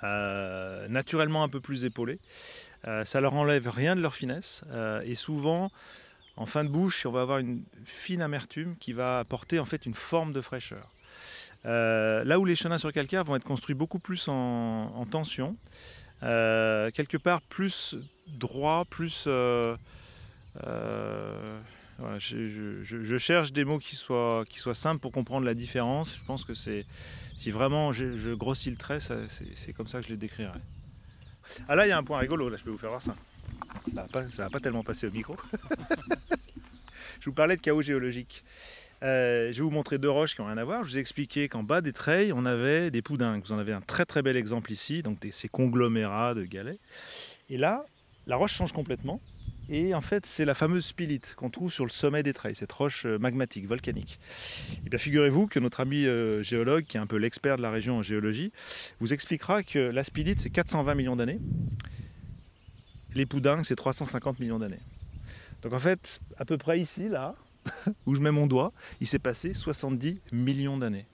[0.03, 2.19] euh, naturellement un peu plus épaulés.
[2.87, 4.65] Euh, ça leur enlève rien de leur finesse.
[5.05, 5.71] et souvent,
[6.37, 9.85] en fin de bouche, on va avoir une fine amertume qui va apporter en fait
[9.85, 10.91] une forme de fraîcheur.
[11.65, 15.57] Là où les chenins sur calcaire vont être construits beaucoup plus en tension,
[16.23, 19.25] euh, quelque part plus droit, plus.
[19.27, 19.77] euh,
[20.65, 26.17] euh, je, cherche des mots qui soient, qui soient simples pour comprendre la différence.
[26.17, 26.87] Je pense que c'est.
[27.37, 30.53] Si vraiment je, grossis le trait, c'est comme ça que je les décrirais.
[31.69, 33.15] Ah là, il y a un point rigolo, là, je peux vous faire voir ça.
[33.95, 35.37] Ça va pas, pas tellement passer au micro.
[37.21, 38.43] je vous parlais de chaos géologique.
[39.03, 40.83] Euh, je vais vous montrer deux roches qui n'ont rien à voir.
[40.83, 43.43] Je vous ai expliqué qu'en bas des treilles, on avait des poudingues.
[43.45, 46.79] Vous en avez un très très bel exemple ici, donc ces conglomérats de galets.
[47.51, 47.85] Et là,
[48.27, 49.21] la roche change complètement.
[49.69, 52.71] Et en fait, c'est la fameuse spilite qu'on trouve sur le sommet des treilles, cette
[52.71, 54.21] roche euh, magmatique, volcanique.
[54.85, 57.73] Et bien, figurez-vous que notre ami euh, géologue, qui est un peu l'expert de la
[57.73, 58.53] région en géologie,
[59.01, 61.41] vous expliquera que la spilite, c'est 420 millions d'années.
[63.15, 64.81] Les poudingues, c'est 350 millions d'années.
[65.63, 67.35] Donc en fait, à peu près ici, là,
[68.07, 71.07] où je mets mon doigt, il s'est passé 70 millions d'années.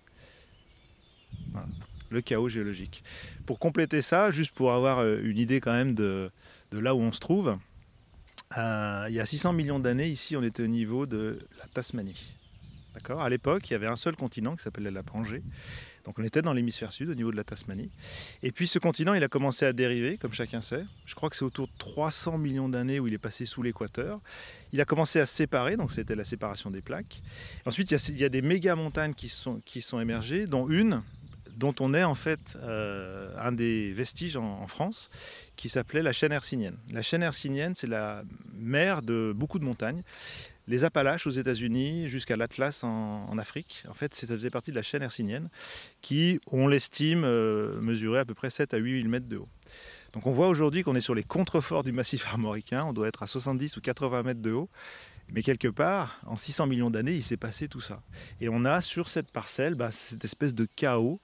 [1.52, 1.66] Voilà.
[2.10, 3.02] Le chaos géologique.
[3.46, 6.30] Pour compléter ça, juste pour avoir euh, une idée quand même de,
[6.70, 7.56] là où on se trouve,
[8.58, 12.34] euh, il y a 600 millions d'années, ici, on était au niveau de la Tasmanie.
[12.94, 13.22] D'accord?
[13.22, 15.42] À l'époque, il y avait un seul continent qui s'appelait la Pangée.
[16.04, 17.90] Donc on était dans l'hémisphère sud, au niveau de la Tasmanie.
[18.42, 20.84] Et puis ce continent, il a commencé à dériver, comme chacun sait.
[21.06, 24.20] Je crois que c'est autour de 300 millions d'années où il est passé sous l'équateur.
[24.72, 27.22] Il a commencé à se séparer, donc c'était la séparation des plaques.
[27.66, 31.02] Ensuite, il y a, des méga montagnes qui sont, qui sont émergées, dont une
[31.56, 35.10] dont on est en fait euh, un des vestiges en, en France,
[35.54, 36.76] qui s'appelait la chaîne hercynienne.
[36.90, 38.22] La chaîne hercynienne, c'est la
[38.54, 40.02] mère de beaucoup de montagnes.
[40.68, 44.82] Les Appalaches aux États-Unis jusqu'à l'Atlas en, Afrique, en fait, ça faisait partie de la
[44.82, 45.48] chaîne hercynienne,
[46.02, 49.48] qui, on l'estime, euh, mesurait à peu près 7 à 8 000 mètres de haut.
[50.12, 53.22] Donc on voit aujourd'hui qu'on est sur les contreforts du massif armoricain, on doit être
[53.22, 54.68] à 70 ou 80 mètres de haut,
[55.32, 58.02] mais quelque part, en 600 millions d'années, il s'est passé tout ça.
[58.40, 61.20] Et on a sur cette parcelle bah, cette espèce de chaos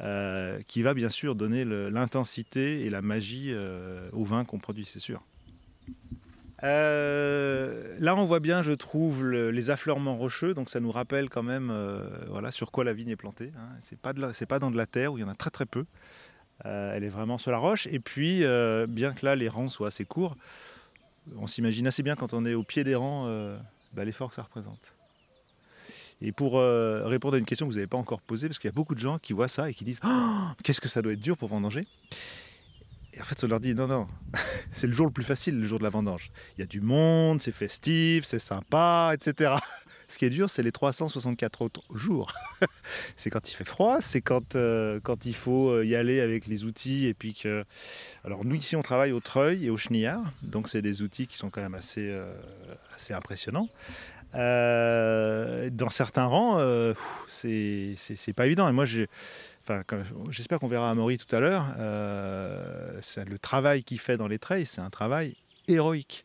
[0.00, 4.84] euh, qui va bien sûr donner l'intensité et la magie euh, au vin qu'on produit,
[4.84, 5.22] c'est sûr.
[6.64, 11.28] Euh, là, on voit bien, je trouve, le- les affleurements rocheux, donc ça nous rappelle
[11.28, 13.52] quand même euh, voilà, sur quoi la vigne est plantée.
[13.56, 13.68] Hein.
[13.82, 13.98] C'est
[14.46, 15.84] pas, dans de la terre où il y en a très très peu.
[16.66, 17.86] Euh, elle est vraiment sur la roche.
[17.90, 18.40] Et puis,
[18.88, 20.36] bien que là, les rangs soient assez courts,
[21.36, 23.26] on s'imagine assez bien quand on est au pied des rangs
[23.92, 24.92] bah, l'effort que ça représente.
[26.20, 28.72] Et pour répondre à une question que vous n'avez pas encore posée, parce qu'il y
[28.72, 31.12] a beaucoup de gens qui voient ça et qui disent Oh, Qu'est-ce que ça doit
[31.12, 31.86] être dur pour vendanger
[33.14, 34.06] Et en fait, on leur dit Non, non,
[34.72, 36.30] c'est le jour le plus facile, le jour de la vendange.
[36.56, 39.54] Il y a du monde, c'est festif, c'est sympa, etc.
[40.10, 42.32] Ce qui est dur, c'est les 364 autres jours.
[43.16, 46.46] c'est quand il fait froid, c'est quand, euh, quand il faut euh, y aller avec
[46.46, 47.62] les outils et puis que.
[48.24, 51.36] Alors, nous, ici, on travaille au treuil et au chenillard, donc c'est des outils qui
[51.36, 52.32] sont quand même assez, euh,
[52.94, 53.68] assez impressionnants.
[54.34, 56.58] Dans certains rangs,
[57.26, 57.96] c'est
[58.36, 58.68] pas évident.
[58.68, 59.08] Et moi, j'ai-
[59.68, 59.82] enfin,
[60.30, 61.66] j'espère qu'on verra Amaury tout à l'heure.
[61.78, 65.36] euh, le travail qu'il fait dans les treilles, c'est un travail
[65.68, 66.24] héroïque.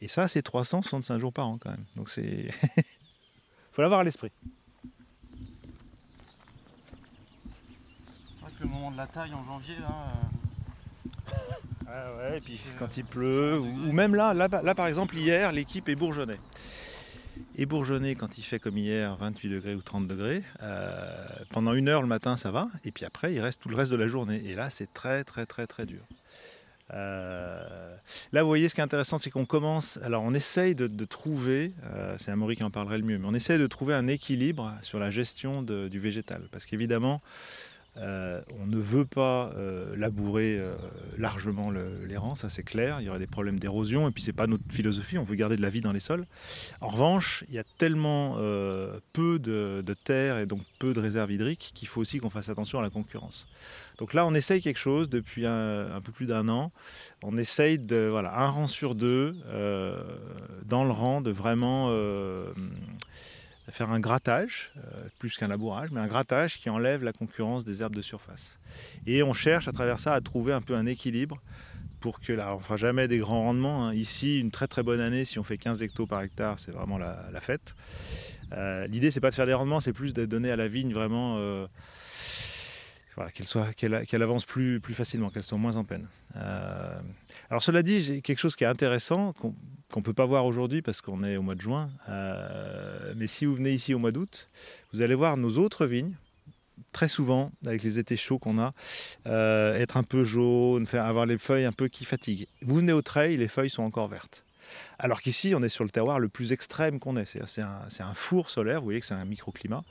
[0.00, 1.84] Et ça, c'est 365 jours par an quand même.
[1.96, 2.48] Donc c'est.
[3.72, 4.30] faut l'avoir à l'esprit.
[8.34, 10.12] C'est vrai que le moment de la taille en janvier, là.
[11.94, 14.86] Ah ouais, et puis quand euh, il pleut, ou, ou même là, là, là, par
[14.86, 16.38] exemple, hier, l'équipe est bourgeonnée.
[17.56, 20.42] Et bourgeonnée quand il fait comme hier, 28 degrés ou 30 degrés.
[20.62, 22.68] euh, pendant une heure le matin, ça va.
[22.84, 24.42] Et puis après, il reste tout le reste de la journée.
[24.46, 26.02] Et là, c'est très, très, très, très dur.
[26.94, 27.94] Euh,
[28.32, 29.98] là, vous voyez, ce qui est intéressant, c'est qu'on commence.
[30.02, 33.34] Alors, on essaye de, trouver, euh, c'est Amaury qui en parlerait le mieux, mais on
[33.34, 36.42] essaye de trouver un équilibre sur la gestion du végétal.
[36.50, 37.20] Parce qu'évidemment,
[37.98, 40.74] Euh, on ne veut pas euh, labourer euh,
[41.18, 43.00] largement les rangs, ça c'est clair.
[43.00, 45.18] Il y aurait des problèmes d'érosion et puis c'est pas notre philosophie.
[45.18, 46.24] On veut garder de la vie dans les sols.
[46.80, 48.36] En revanche, il y a tellement
[49.12, 52.78] peu de, terre et donc peu de réserves hydriques qu'il faut aussi qu'on fasse attention
[52.78, 53.46] à la concurrence.
[53.98, 56.72] Donc là, on essaye quelque chose depuis un, peu plus d'un an.
[57.22, 59.36] On essaye voilà un rang sur deux
[60.64, 61.90] dans le rang de vraiment
[63.72, 67.82] faire un grattage, euh, plus qu'un labourage, mais un grattage qui enlève la concurrence des
[67.82, 68.60] herbes de surface.
[69.06, 71.40] Et on cherche à travers ça à trouver un peu un équilibre
[72.00, 73.88] pour que là, on ne fera jamais des grands rendements.
[73.88, 73.94] Hein.
[73.94, 76.98] Ici, une très très bonne année, si on fait 15 hectos par hectare, c'est vraiment
[76.98, 77.74] la, fête.
[78.52, 80.92] Euh, L'idée, c'est pas de faire des rendements, c'est plus de donner à la vigne
[80.92, 81.66] vraiment euh,
[83.34, 86.06] qu'elle soit qu'elle avance plus, plus facilement, qu'elle soit moins en peine.
[86.36, 87.00] Euh,
[87.50, 89.54] alors cela dit, j'ai quelque chose qui est intéressant qu'on
[89.96, 91.90] ne peut pas voir aujourd'hui parce qu'on est au mois de juin.
[92.08, 94.48] Euh, mais si vous venez ici au mois d'août,
[94.92, 96.14] vous allez voir nos autres vignes.
[96.92, 98.74] Très souvent, avec les étés chauds qu'on a,
[99.26, 102.46] euh, être un peu jaune, faire, avoir les feuilles un peu qui fatiguent.
[102.60, 104.44] Vous venez au trail, les feuilles sont encore vertes.
[104.98, 107.24] Alors qu'ici, on est sur le terroir le plus extrême qu'on ait.
[107.24, 109.84] C'est un, un, four solaire, vous voyez que c'est un microclimat.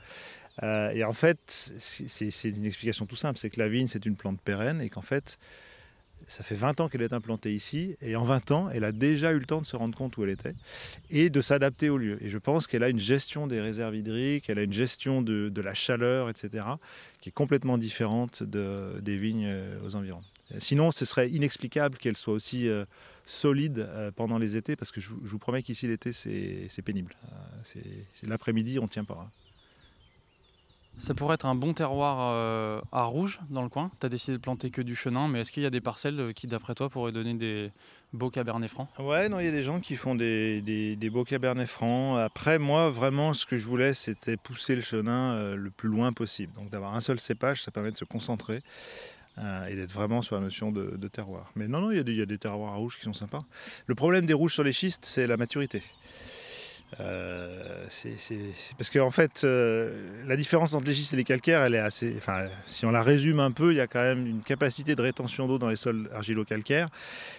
[0.62, 4.40] Et en fait, c'est une explication tout simple, c'est que la vigne, c'est une plante
[4.40, 5.38] pérenne et qu'en fait,
[6.32, 9.32] ça fait 20 ans qu'elle est implantée ici, et en 20 ans, elle a déjà
[9.32, 10.54] eu le temps de se rendre compte où elle était
[11.10, 12.16] et de s'adapter au lieu.
[12.24, 15.60] Et je pense qu'elle a une gestion des réserves hydriques, elle a une gestion de,
[15.60, 16.64] la chaleur, etc.,
[17.20, 20.22] qui est complètement différente de, des vignes euh, aux environs.
[20.56, 22.86] Sinon, ce serait inexplicable qu'elle soit aussi euh,
[23.26, 27.14] solide pendant les étés, parce que je, vous promets qu'ici, l'été, c'est pénible.
[27.62, 29.18] c'est l'après-midi, on ne tient pas.
[29.22, 29.41] Hein.
[30.98, 33.90] Ça pourrait être un bon terroir euh, à rouge dans le coin.
[34.00, 36.20] Tu as décidé de planter que du chenin, mais est-ce qu'il y a des parcelles
[36.20, 37.72] euh, qui, d'après toi, pourraient donner des
[38.12, 38.88] beaux cabernets francs?
[38.98, 42.18] Ouais, non, il y a des gens qui font des, des, beaux cabernets francs.
[42.18, 46.12] Après, moi, vraiment, ce que je voulais, c'était pousser le chenin euh, le plus loin
[46.12, 46.52] possible.
[46.54, 48.62] Donc, d'avoir un seul cépage, ça permet de se concentrer.
[49.68, 51.50] et d'être vraiment sur la notion de, terroir.
[51.56, 53.42] Mais non, non, il y, y, a des, terroirs à rouge qui sont sympas.
[53.86, 55.82] Le problème des rouges sur les schistes, c'est la maturité.
[57.00, 58.16] Euh, c'est
[58.76, 61.78] parce qu'en en fait, euh, la différence entre les schistes et les calcaires, elle est
[61.78, 62.14] assez.
[62.16, 65.02] Enfin, si on la résume un peu, il y a quand même une capacité de
[65.02, 66.88] rétention d'eau dans les sols argilo-calcaires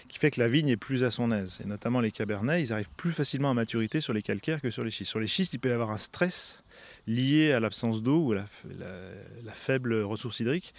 [0.07, 1.59] qui fait que la vigne est plus à son aise.
[1.63, 4.83] Et notamment les cabernets, ils arrivent plus facilement à maturité sur les calcaires que sur
[4.83, 5.11] les schistes.
[5.11, 6.63] Sur les schistes, il peut y avoir un stress
[7.05, 10.73] lié à l'absence d'eau ou à la, faible ressource hydrique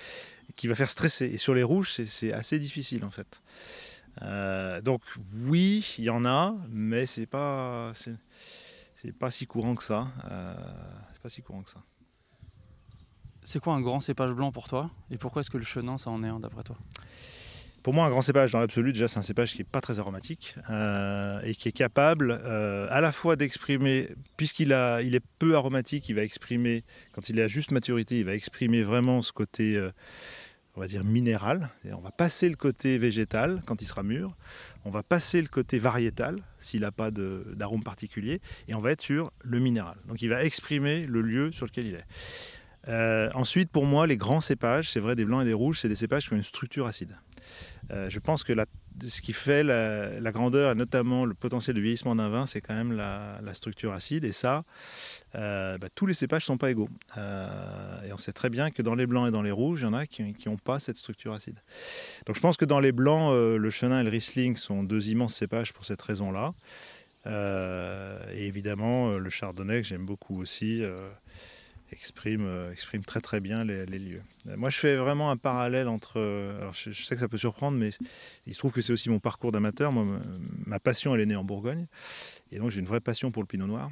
[0.56, 1.26] qui va faire stresser.
[1.26, 3.40] Et sur les rouges, c'est assez difficile en fait.
[4.22, 5.02] Euh, donc
[5.46, 7.92] oui, il y en a, mais c'est pas
[9.04, 10.08] c'est pas si courant que ça.
[10.30, 10.54] Euh,
[11.12, 11.80] c'est pas si courant que ça.
[13.42, 14.90] C'est quoi un grand cépage blanc pour toi?
[15.10, 16.78] Et pourquoi est-ce que le chenin, ça en est un d'après toi?
[17.82, 19.98] Pour moi, un grand cépage, dans l'absolu, déjà, c'est un cépage qui n'est pas très
[19.98, 24.68] aromatique euh, et qui est capable euh, à la fois d'exprimer, puisqu'il
[25.02, 26.82] il est peu aromatique, il va exprimer,
[27.12, 29.78] quand il est à juste maturité, il va exprimer vraiment ce côté,
[30.76, 31.70] on va dire, minéral.
[31.92, 34.36] On va passer le côté végétal quand il sera mûr
[34.84, 39.00] on va passer le côté variétal, s'il n'a pas d'arôme particulier, et on va être
[39.00, 39.96] sur le minéral.
[40.06, 42.04] Donc il va exprimer le lieu sur lequel il est.
[42.88, 45.88] Euh, ensuite, pour moi, les grands cépages, c'est vrai, des blancs et des rouges, c'est
[45.88, 47.16] des cépages qui ont une structure acide.
[47.90, 48.52] Euh, je pense que
[49.02, 52.74] ce qui fait la, grandeur et notamment le potentiel de vieillissement d'un vin, c'est quand
[52.74, 54.24] même la, structure acide.
[54.24, 54.64] Et ça,
[55.34, 56.88] euh, bah, tous les cépages ne sont pas égaux.
[57.16, 59.84] Euh, et on sait très bien que dans les blancs et dans les rouges, il
[59.84, 61.58] y en a qui n'ont pas cette structure acide.
[62.26, 65.34] Donc je pense que dans les blancs, le chenin et le riesling sont deux immenses
[65.34, 66.54] cépages pour cette raison-là.
[67.26, 70.82] et évidemment, le chardonnay, que j'aime beaucoup aussi
[71.94, 74.22] exprime, euh, exprime très très bien les, lieux.
[74.48, 76.18] Euh, moi, je fais vraiment un parallèle entre.
[76.18, 77.90] Euh, alors, je, sais que ça peut surprendre, mais
[78.46, 79.92] il se trouve que c'est aussi mon parcours d'amateur.
[80.66, 81.86] Ma passion, elle est née en Bourgogne,
[82.52, 83.90] et donc j'ai une vraie passion pour le Pinot Noir.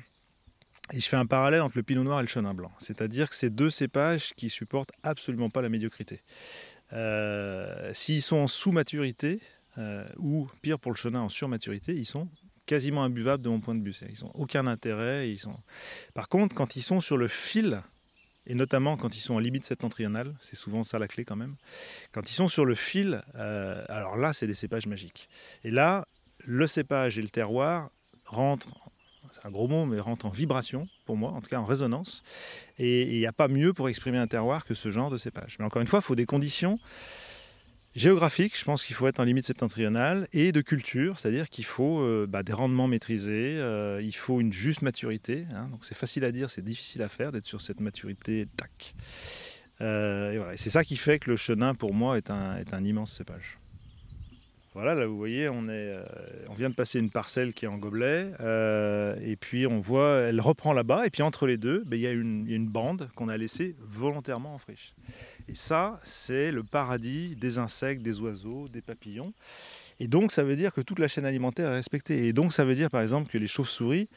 [0.93, 3.35] Et je fais un parallèle entre le Pinot Noir et le Chenin Blanc, c'est-à-dire que
[3.35, 6.21] c'est deux cépages qui supportent absolument pas la médiocrité.
[7.93, 9.41] S'ils sont en sous-maturité,
[10.19, 12.29] ou pire pour le Chenin en surmaturité, ils sont
[12.67, 13.95] quasiment imbuvables de mon point de vue.
[14.09, 15.31] Ils n'ont aucun intérêt.
[15.31, 15.57] Ils sont...
[16.15, 17.83] Par contre, quand ils sont sur le fil,
[18.47, 21.57] et notamment quand ils sont en limite septentrionale, c'est souvent ça la clé quand même,
[22.13, 25.29] quand ils sont sur le fil, euh, alors là, c'est des cépages magiques.
[25.65, 26.07] Et là,
[26.39, 27.91] le cépage et le terroir
[28.25, 28.91] rentrent,
[29.31, 32.23] c'est un gros mot, mais rentrent en vibration, pour moi, en tout cas en résonance.
[32.79, 35.57] Et il n'y a pas mieux pour exprimer un terroir que ce genre de cépage.
[35.59, 36.79] Mais encore une fois, il faut des conditions
[37.95, 42.01] géographique, je pense qu'il faut être en limite septentrionale, et de culture, c'est-à-dire qu'il faut
[42.01, 45.45] euh, bah, des rendements maîtrisés, euh, il faut une juste maturité.
[45.55, 45.69] Hein.
[45.69, 48.95] donc c'est facile à dire, c'est difficile à faire d'être sur cette maturité, tac.
[49.81, 53.59] Euh, et c'est ça qui fait que le chenin, pour moi, est un, immense cépage.
[54.75, 55.95] Voilà, là vous voyez, on, est,
[56.49, 58.31] on vient de passer une parcelle qui est en gobelet,
[59.23, 62.07] et puis on voit, elle reprend là-bas, et puis entre les deux, ben, il y
[62.07, 64.95] a une bande qu'on a laissée volontairement en friche.
[65.49, 69.33] Et ça, c'est le paradis des insectes, des oiseaux, des papillons.
[70.01, 72.27] Et donc ça veut dire que toute la chaîne alimentaire est respectée.
[72.27, 74.09] Et donc ça veut dire par exemple que les chauves-souris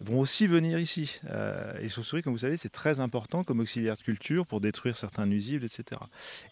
[0.00, 1.20] vont aussi venir ici.
[1.30, 4.60] Euh, et les chauves-souris, comme vous savez, c'est très important comme auxiliaire de culture pour
[4.60, 6.00] détruire certains nuisibles, etc.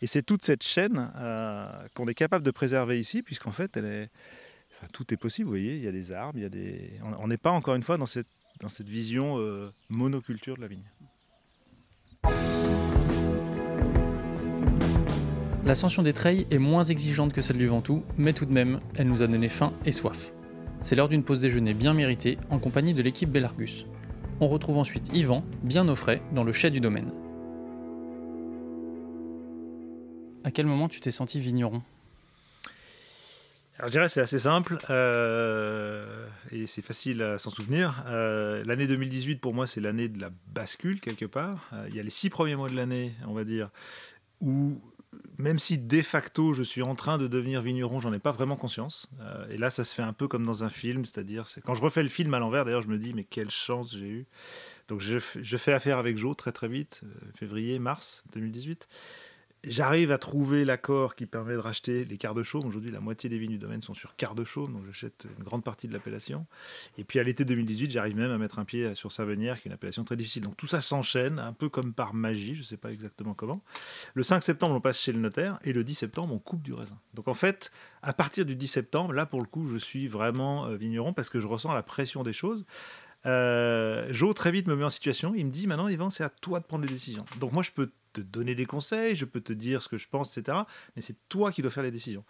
[0.01, 3.79] Et c'est toute cette chaîne euh, qu'on est capable de préserver ici, puisqu'en fait,
[4.93, 5.47] tout est possible.
[5.47, 6.93] Vous voyez, il y a des arbres, il y a des...
[7.03, 8.29] on n'est pas encore une fois dans cette,
[8.61, 12.74] dans cette vision euh, monoculture de la vigne.
[15.66, 19.08] L'ascension des treilles est moins exigeante que celle du Ventoux, mais tout de même, elle
[19.08, 20.30] nous a donné faim et soif.
[20.82, 23.86] C'est l'heure d'une pause déjeuner bien méritée en compagnie de l'équipe Bellargus.
[24.40, 27.10] On retrouve ensuite Yvan, bien au frais, dans le chai du domaine.
[30.44, 31.80] À quel moment tu t'es senti vigneron?
[33.78, 38.04] Alors je dirais que c'est assez simple euh, et c'est facile à s'en souvenir.
[38.06, 41.70] Euh, l'année 2018 pour moi c'est l'année de la bascule quelque part.
[41.72, 43.70] Euh, il y a les six premiers mois de l'année, on va dire,
[44.40, 44.78] où
[45.39, 48.57] même si de facto je suis en train de devenir vigneron, j'en ai pas vraiment
[48.57, 49.09] conscience.
[49.20, 51.74] Euh, et là ça se fait un peu comme dans un film, c'est-à-dire c'est quand
[51.74, 54.26] je refais le film à l'envers d'ailleurs je me dis mais quelle chance j'ai eu.
[54.89, 57.09] Donc je, fais affaire avec Joe très très vite, euh,
[57.39, 58.89] février, mars 2018.
[59.66, 62.66] J'arrive à trouver l'accord qui permet de racheter les quarts de chaume.
[62.66, 65.44] Aujourd'hui, la moitié des vignes du domaine sont sur quarts de chaume, donc j'achète une
[65.44, 66.46] grande partie de l'appellation.
[66.98, 69.70] Et puis à l'été 2018, j'arrive même à mettre un pied sur Savenière, qui est
[69.70, 70.42] une appellation très difficile.
[70.42, 73.62] Donc tout ça s'enchaîne, un peu comme par magie, je ne sais pas exactement comment.
[74.12, 76.74] Le 5 septembre, on passe chez le notaire, et le 10 septembre, on coupe du
[76.74, 76.98] raisin.
[77.14, 77.70] Donc en fait,
[78.02, 81.30] à partir du 10 septembre, là pour le coup, je suis vraiment euh, vigneron parce
[81.30, 82.66] que je ressens la pression des choses.
[83.24, 85.32] Euh, Joe très vite me met en situation.
[85.34, 87.24] Il me dit maintenant, Yvan, c'est à toi de prendre les décisions.
[87.40, 90.08] Donc moi, je peux te donner des conseils, je peux te dire ce que je
[90.08, 90.58] pense, etc.
[90.96, 92.24] Mais c'est toi qui dois faire les décisions.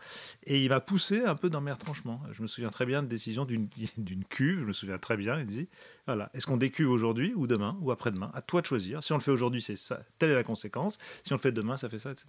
[0.44, 2.20] Et il m'a poussé un peu dans mes retranchements.
[2.32, 3.44] Je me souviens très bien de décision
[3.96, 4.60] d'une cuve.
[4.60, 5.38] Je me souviens très bien.
[5.38, 5.68] Il dit
[6.06, 8.30] voilà, est-ce qu'on décuve aujourd'hui ou demain ou après-demain?
[8.34, 9.02] À toi de choisir.
[9.02, 10.00] Si on le fait aujourd'hui, c'est ça.
[10.18, 10.98] Telle est la conséquence.
[11.22, 12.26] Si on le fait demain, ça fait ça, etc.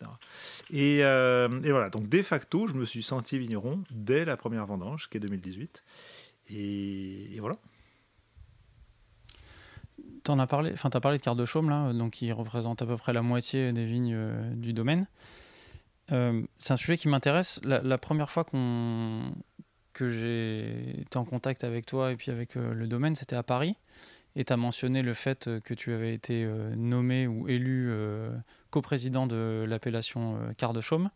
[0.71, 1.89] Et, euh, et voilà.
[1.89, 5.83] Donc de facto, je me suis senti vigneron dès la première vendange, qui est 2018.
[6.49, 7.57] Et, et voilà.
[10.27, 12.97] As parlé, enfin t'as parlé de quart de chaume là, donc qui représente à peu
[12.97, 15.07] près la moitié des vignes euh, du domaine.
[16.11, 17.59] Euh, c'est un sujet qui m'intéresse.
[17.63, 19.31] La, la première fois qu'on
[19.93, 23.43] que j'ai été en contact avec toi et puis avec euh, le domaine, c'était à
[23.43, 23.75] Paris.
[24.35, 26.45] Et tu as mentionné le fait que tu avais été
[26.75, 27.89] nommé ou élu
[28.69, 31.09] coprésident de l'appellation quart de chaume.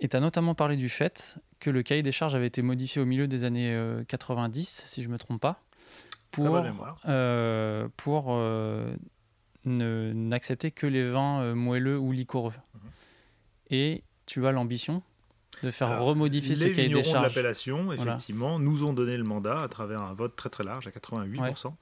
[0.00, 3.02] Et tu as notamment parlé du fait que le cahier des charges avait été modifié
[3.02, 5.60] au milieu des années euh, 90, si je ne me trompe pas,
[6.30, 6.62] pour
[7.06, 8.94] euh, pour euh,
[9.64, 12.52] ne- n'accepter que les vins euh, moelleux ou liquoreux.
[12.74, 12.80] Mhm.
[13.70, 15.02] Et tu as l'ambition
[15.62, 17.26] de faire Alors, remodifier ce les cahier des vignerons de charges.
[17.26, 18.02] l'appellation, Voilà.
[18.12, 21.74] effectivement, nous ont donné le mandat à travers un vote très très large, à 88%.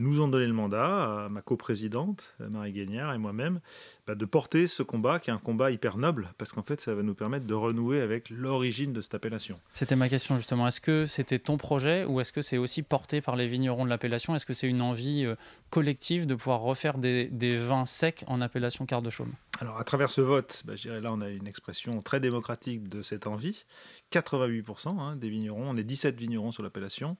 [0.00, 3.60] Nous ont donné le mandat à ma coprésidente, Marie Guignard, et moi-même,
[4.06, 6.94] bah, de porter ce combat, qui est un combat hyper noble, parce qu'en fait, ça
[6.94, 9.60] va nous permettre de renouer avec l'origine de cette appellation.
[9.68, 10.66] C'était ma question justement.
[10.66, 13.90] Est-ce que c'était ton projet ou est-ce que c'est aussi porté par les vignerons de
[13.90, 14.34] l'appellation?
[14.34, 15.34] Est-ce que c'est une envie euh,
[15.68, 19.84] collective de pouvoir refaire des, des vins secs en appellation quart de chaume Alors, à
[19.84, 23.26] travers ce vote, bah, je dirais là, on a une expression très démocratique de cette
[23.26, 23.66] envie.
[24.12, 27.18] 88% hein, des vignerons, on est 17 vignerons sur l'appellation.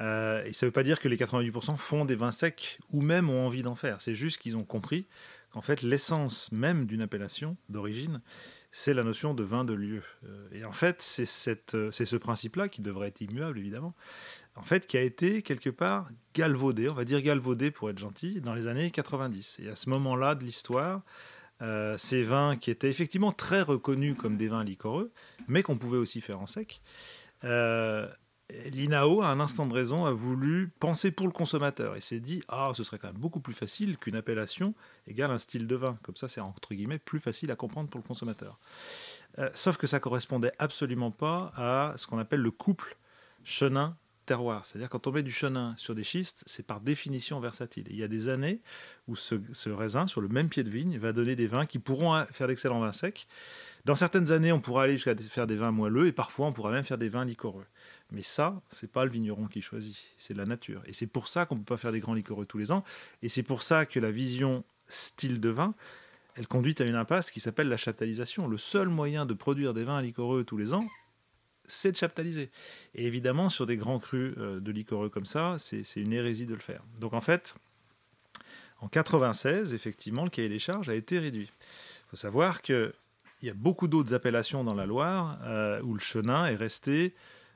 [0.00, 3.02] Euh, et ça ne veut pas dire que les 88% font des vins secs ou
[3.02, 4.00] même ont envie d'en faire.
[4.00, 5.06] C'est juste qu'ils ont compris
[5.50, 8.22] qu'en fait, l'essence même d'une appellation d'origine,
[8.70, 10.02] c'est la notion de vin de lieu.
[10.24, 11.04] Euh, et en fait,
[11.74, 13.94] euh, c'est ce principe-là qui devrait être immuable, évidemment,
[14.56, 18.40] en fait, qui a été quelque part galvaudé, on va dire galvaudé pour être gentil,
[18.40, 19.60] dans les années 90.
[19.62, 21.02] Et à ce moment-là de l'histoire,
[21.96, 25.12] ces vins qui étaient effectivement très reconnus comme des vins liquoreux,
[25.46, 26.82] mais qu'on pouvait aussi faire en sec.
[28.70, 32.42] L'INAO, à un instant de raison, a voulu penser pour le consommateur et s'est dit
[32.48, 34.74] Ah, ce serait quand même beaucoup plus facile qu'une appellation
[35.06, 35.98] égale un style de vin.
[36.02, 38.58] Comme ça, c'est entre guillemets plus facile à comprendre pour le consommateur.
[39.38, 42.96] Euh, sauf que ça correspondait absolument pas à ce qu'on appelle le couple
[43.44, 43.96] chenin
[44.26, 44.64] terroir.
[44.66, 47.86] C'est-à-dire quand on met du chenin sur des schistes, c'est par définition versatile.
[47.90, 48.60] Il y a des années
[49.08, 51.78] où ce, ce raisin, sur le même pied de vigne, va donner des vins qui
[51.78, 53.26] pourront faire d'excellents vins secs.
[53.84, 56.70] Dans certaines années, on pourra aller jusqu'à faire des vins moelleux et parfois on pourra
[56.70, 57.66] même faire des vins liquoreux.
[58.12, 60.82] Mais ça, c'est pas le vigneron qui choisit, c'est la nature.
[60.86, 62.84] Et c'est pour ça qu'on peut pas faire des grands liquoreux tous les ans.
[63.22, 65.74] Et c'est pour ça que la vision style de vin,
[66.36, 68.48] elle conduit à une impasse qui s'appelle la chaptalisation.
[68.48, 70.86] Le seul moyen de produire des vins liquoreux tous les ans,
[71.64, 72.50] c'est de chaptaliser.
[72.94, 76.46] Et évidemment, sur des grands crus euh, de liquoreux comme ça, c'est c'est une hérésie
[76.46, 76.82] de le faire.
[76.98, 77.54] Donc en fait,
[78.80, 81.50] en 96, effectivement, le cahier des charges a été réduit.
[81.50, 82.92] Il faut savoir que
[83.40, 87.14] il y a beaucoup d'autres appellations dans la Loire euh, où le chenin est resté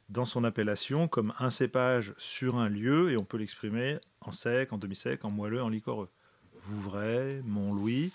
[0.09, 4.73] dans son appellation comme un cépage sur un lieu et on peut l'exprimer en sec,
[4.73, 6.09] en demi-sec, en moelleux, en liquoreux.
[6.65, 8.13] Vouvray, Montlouis.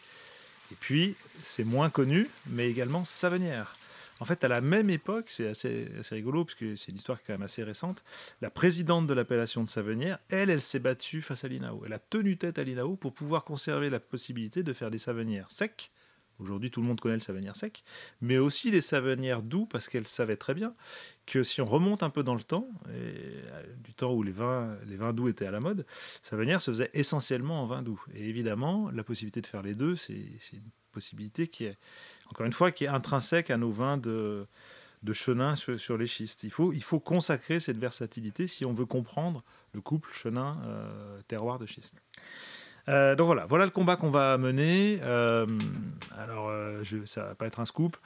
[0.72, 3.76] Et puis, c'est moins connu, mais également Savenière.
[4.22, 7.18] En fait, à la même époque, c'est assez, assez, rigolo, parce que c'est une histoire
[7.26, 8.04] quand même assez récente,
[8.39, 11.82] la présidente de l'appellation de Savenière, elle, elle s'est battue face à l'INAO.
[11.88, 15.50] Elle a tenu tête à l'INAO pour pouvoir conserver la possibilité de faire des Savenières
[15.50, 15.89] secs,
[16.42, 17.84] Aujourd'hui, tout le monde connaît le savenière sec,
[18.20, 20.74] mais aussi les savenières doux, parce qu'elle savait très bien
[21.28, 24.76] que si on remonte un peu dans le temps, euh, du temps où les vins,
[24.88, 25.86] les vins doux étaient à la mode,
[26.22, 28.04] savenière se faisait essentiellement en vin doux.
[28.16, 30.14] Et évidemment, la possibilité de faire les deux, c'est
[30.54, 31.78] une possibilité qui est,
[32.30, 34.48] encore une fois, qui est intrinsèque à nos vins de,
[35.04, 36.44] de chenin sur, les schistes.
[36.44, 41.60] Il faut, il faut consacrer cette versatilité si on veut comprendre le couple chenin-terroir euh,
[41.60, 41.96] de schiste.
[42.90, 45.00] Euh, donc voilà, voilà le combat qu'on va mener.
[45.04, 45.46] Euh,
[46.18, 47.98] alors, euh, je, ça va pas être un scoop.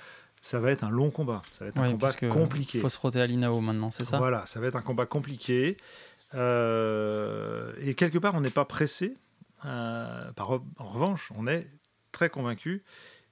[0.41, 1.41] Ça va être un long combat.
[1.51, 2.77] Ça va être un combat compliqué.
[2.77, 4.17] Il faut se frotter à l'INAO maintenant, c'est ça?
[4.17, 5.77] Voilà, ça va être un combat compliqué.
[6.33, 9.17] et quelque part, on n'est pas pressé.
[9.61, 11.67] Par, en revanche, on est
[12.11, 12.83] très convaincu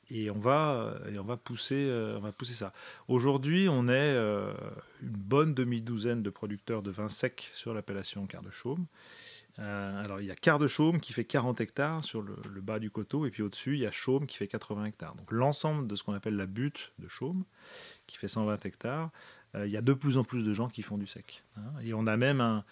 [0.09, 1.87] et on va, et on va, pousser,
[2.17, 2.73] on va pousser ça.
[3.07, 8.49] Aujourd'hui, on est une bonne demi-douzaine de producteurs de vins secs sur l'appellation Quart de
[8.49, 8.87] Chaume.
[9.59, 12.79] Euh, alors il y a Quart de Chaume qui fait 40 hectares sur le, bas
[12.79, 15.15] du coteau, et puis au-dessus il y a Chaume qui fait 80 hectares.
[15.15, 17.43] Donc l'ensemble de ce qu'on appelle la butte de Chaume,
[18.07, 19.11] qui fait 120 hectares,
[19.55, 21.43] euh, il y a de plus en plus de gens qui font du sec.
[21.57, 21.71] Hein.
[21.83, 22.63] Et on a même un,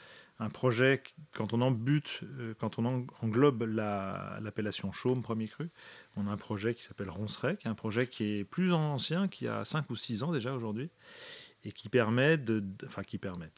[0.49, 1.03] projet,
[1.35, 5.69] quand on euh, englobe l'appellation Chaume, premier cru,
[6.15, 9.27] on a un projet qui s'appelle Ronceret, qui est un projet qui est plus ancien,
[9.27, 10.89] qui a 5 ou 6 ans déjà aujourd'hui,
[11.63, 12.63] et qui permet de...
[12.87, 13.51] Enfin qui permet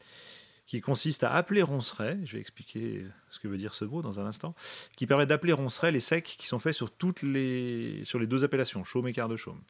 [0.66, 4.20] qui consiste à appeler ronceret, je vais expliquer ce que veut dire ce mot dans
[4.20, 4.55] un instant,
[4.95, 8.43] qui permet d'appeler ronceret les secs qui sont faits sur, toutes les, sur les deux
[8.43, 9.61] appellations, chaume et quart de chaume.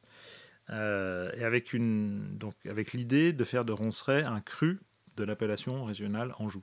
[0.69, 1.75] Euh, et avec,
[2.69, 4.79] avec l'idée de faire de ronceret un cru
[5.17, 6.61] de l'appellation régionale Anjou.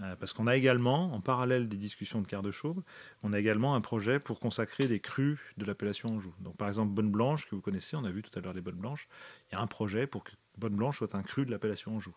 [0.00, 2.82] Euh, parce qu'on a également, en parallèle des discussions de quart de chaume,
[3.22, 6.34] on a également un projet pour consacrer des crus de l'appellation Anjou.
[6.40, 8.60] Donc par exemple Bonne Blanche, que vous connaissez, on a vu tout à l'heure les
[8.60, 9.08] Bonnes Blanches,
[9.50, 12.14] il y a un projet pour que Bonne Blanche soit un cru de l'appellation Anjou.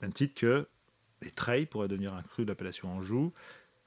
[0.00, 0.68] Même titre que
[1.22, 3.32] les Treilles pourraient devenir un cru de l'appellation Anjou,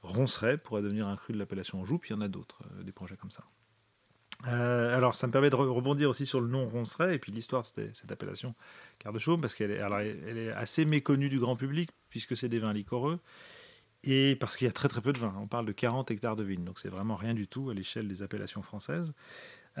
[0.02, 2.82] Ronceret pourrait devenir un cru de l'appellation Anjou, puis il y en a d'autres, euh,
[2.82, 3.44] des projets comme ça.
[4.46, 7.62] Euh, alors, ça me permet de rebondir aussi sur le nom Ronceret et puis l'histoire
[7.76, 8.54] de cette appellation
[8.98, 9.82] Quart de Chaume, parce qu'elle est,
[10.26, 13.20] elle est assez méconnue du grand public, puisque c'est des vins liquoreux,
[14.04, 15.34] et parce qu'il y a très très peu de vins.
[15.38, 18.08] On parle de 40 hectares de vignes, donc c'est vraiment rien du tout à l'échelle
[18.08, 19.12] des appellations françaises.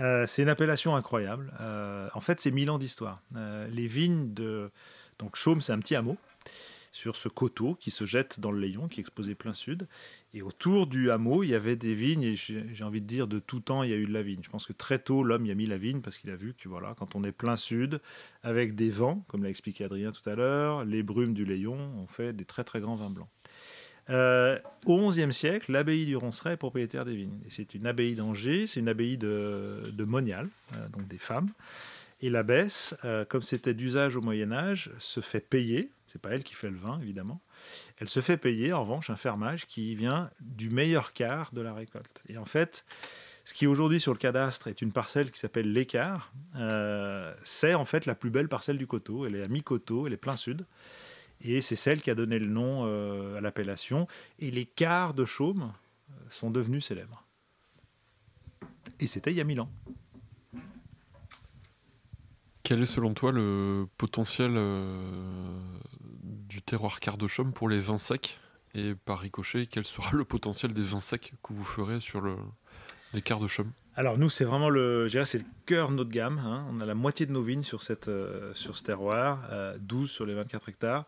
[0.00, 1.52] Euh, c'est une appellation incroyable.
[1.60, 3.20] Euh, en fait, c'est mille ans d'histoire.
[3.36, 4.70] Euh, les vignes de.
[5.18, 6.16] Donc, Chaume, c'est un petit hameau
[6.92, 9.86] sur ce coteau qui se jette dans le Layon, qui est exposé plein sud.
[10.34, 13.38] Et autour du hameau, il y avait des vignes, et j'ai envie de dire, de
[13.38, 14.40] tout temps, il y a eu de la vigne.
[14.42, 16.54] Je pense que très tôt, l'homme y a mis la vigne parce qu'il a vu
[16.54, 18.00] que, voilà, quand on est plein sud,
[18.42, 22.06] avec des vents, comme l'a expliqué Adrien tout à l'heure, les brumes du Layon, on
[22.06, 23.28] fait des très très grands vins blancs.
[24.10, 27.38] Euh, au XIe siècle, l'abbaye du Ronceret est propriétaire des vignes.
[27.48, 31.50] c'est une abbaye d'Angers, c'est une abbaye de, de Monial, euh, donc des femmes.
[32.20, 35.90] Et l'abbesse, euh, comme c'était d'usage au Moyen Âge, se fait payer.
[36.06, 37.40] C'est pas elle qui fait le vin, évidemment.
[37.98, 41.72] Elle se fait payer, en revanche, un fermage qui vient du meilleur quart de la
[41.72, 42.22] récolte.
[42.28, 42.84] Et en fait,
[43.44, 46.32] ce qui aujourd'hui sur le cadastre est une parcelle qui s'appelle l'écart,
[47.44, 49.24] c'est en fait la plus belle parcelle du coteau.
[49.24, 50.66] Elle est à mi-coteau, elle est plein sud.
[51.42, 54.06] Et c'est celle qui a donné le nom euh, à l'appellation.
[54.38, 55.72] Et les quarts de chaume
[56.28, 57.24] sont devenus célèbres.
[58.98, 59.70] Et c'était il y a mille ans.
[62.62, 65.58] Quel est selon toi le potentiel euh,
[66.22, 68.38] du terroir quart de chaume pour les vins secs?
[68.74, 72.36] Et par ricochet, quel sera le potentiel des vins secs que vous ferez sur le,
[73.12, 73.72] les quarts de chaume?
[73.96, 76.38] Alors nous, c'est vraiment le, c'est le cœur de notre gamme.
[76.38, 76.66] Hein.
[76.70, 79.48] On a la moitié de nos vignes sur, cette, euh, sur ce terroir,
[79.80, 81.06] 12 euh, sur les 24 hectares.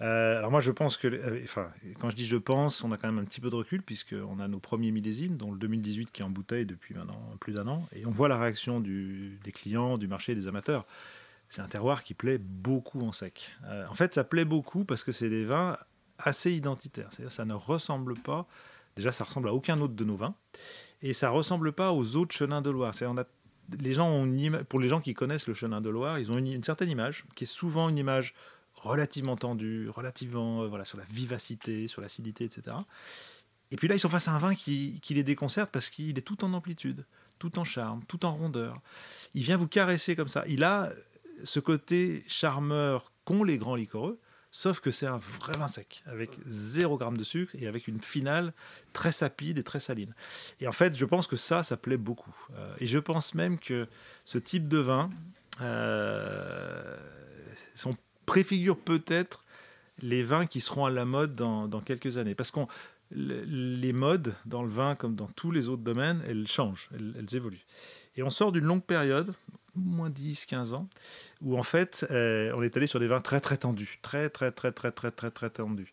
[0.00, 3.08] Euh, alors moi, je pense que, enfin, quand je dis je pense, on a quand
[3.10, 6.22] même un petit peu de recul puisqu'on a nos premiers millésimes, dont le 2018 qui
[6.22, 9.98] est en bouteille depuis maintenant plus d'un an, et on voit la réaction des clients,
[9.98, 10.86] du marché, des amateurs.
[11.48, 13.56] C'est un terroir qui plaît beaucoup en sec.
[13.88, 15.78] en fait, ça plaît beaucoup parce que c'est des vins
[16.18, 17.08] assez identitaires.
[17.10, 18.46] C'est-à-dire, ça ne ressemble pas.
[18.96, 20.34] Déjà, ça ressemble à aucun autre de nos vins
[21.02, 22.94] et ça ressemble pas aux autres chenins de Loire.
[23.02, 23.24] On a,
[23.80, 26.64] les gens ont pour les gens qui connaissent le chenin de Loire, ils ont une,
[26.64, 28.34] certaine image qui est souvent une image
[28.74, 32.76] relativement tendue, relativement euh, voilà sur la vivacité, sur l'acidité, etc.
[33.70, 36.16] Et puis là, ils sont face à un vin qui, qui les déconcerte parce qu'il
[36.16, 37.04] est tout en amplitude,
[37.38, 38.80] tout en charme, tout en rondeur.
[39.34, 40.44] Il vient vous caresser comme ça.
[40.46, 40.92] Il a
[41.44, 44.18] ce côté charmeur qu'ont les grands liquoreux,
[44.50, 48.00] sauf que c'est un vrai vin sec, avec 0 g de sucre et avec une
[48.00, 48.52] finale
[48.92, 50.14] très sapide et très saline.
[50.60, 52.34] Et en fait, je pense que ça, ça plaît beaucoup.
[52.54, 53.86] Euh, et je pense même que
[54.24, 55.10] ce type de vin
[55.60, 56.96] euh,
[57.74, 57.96] son
[58.26, 59.44] préfigure peut-être
[60.00, 62.34] les vins qui seront à la mode dans, quelques années.
[62.34, 62.60] Parce que
[63.10, 67.64] les modes dans le vin, comme dans tous les autres domaines, elles changent, elles évoluent.
[68.16, 69.32] Et on sort d'une longue période,
[69.78, 70.88] moins 10, 15 ans,
[71.42, 74.50] où en fait, euh, on est allé sur des vins très très tendus, très très
[74.52, 75.92] très très très très très tendus.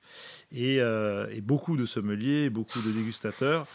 [0.52, 3.68] Et, euh, beaucoup de sommeliers, beaucoup de dégustateurs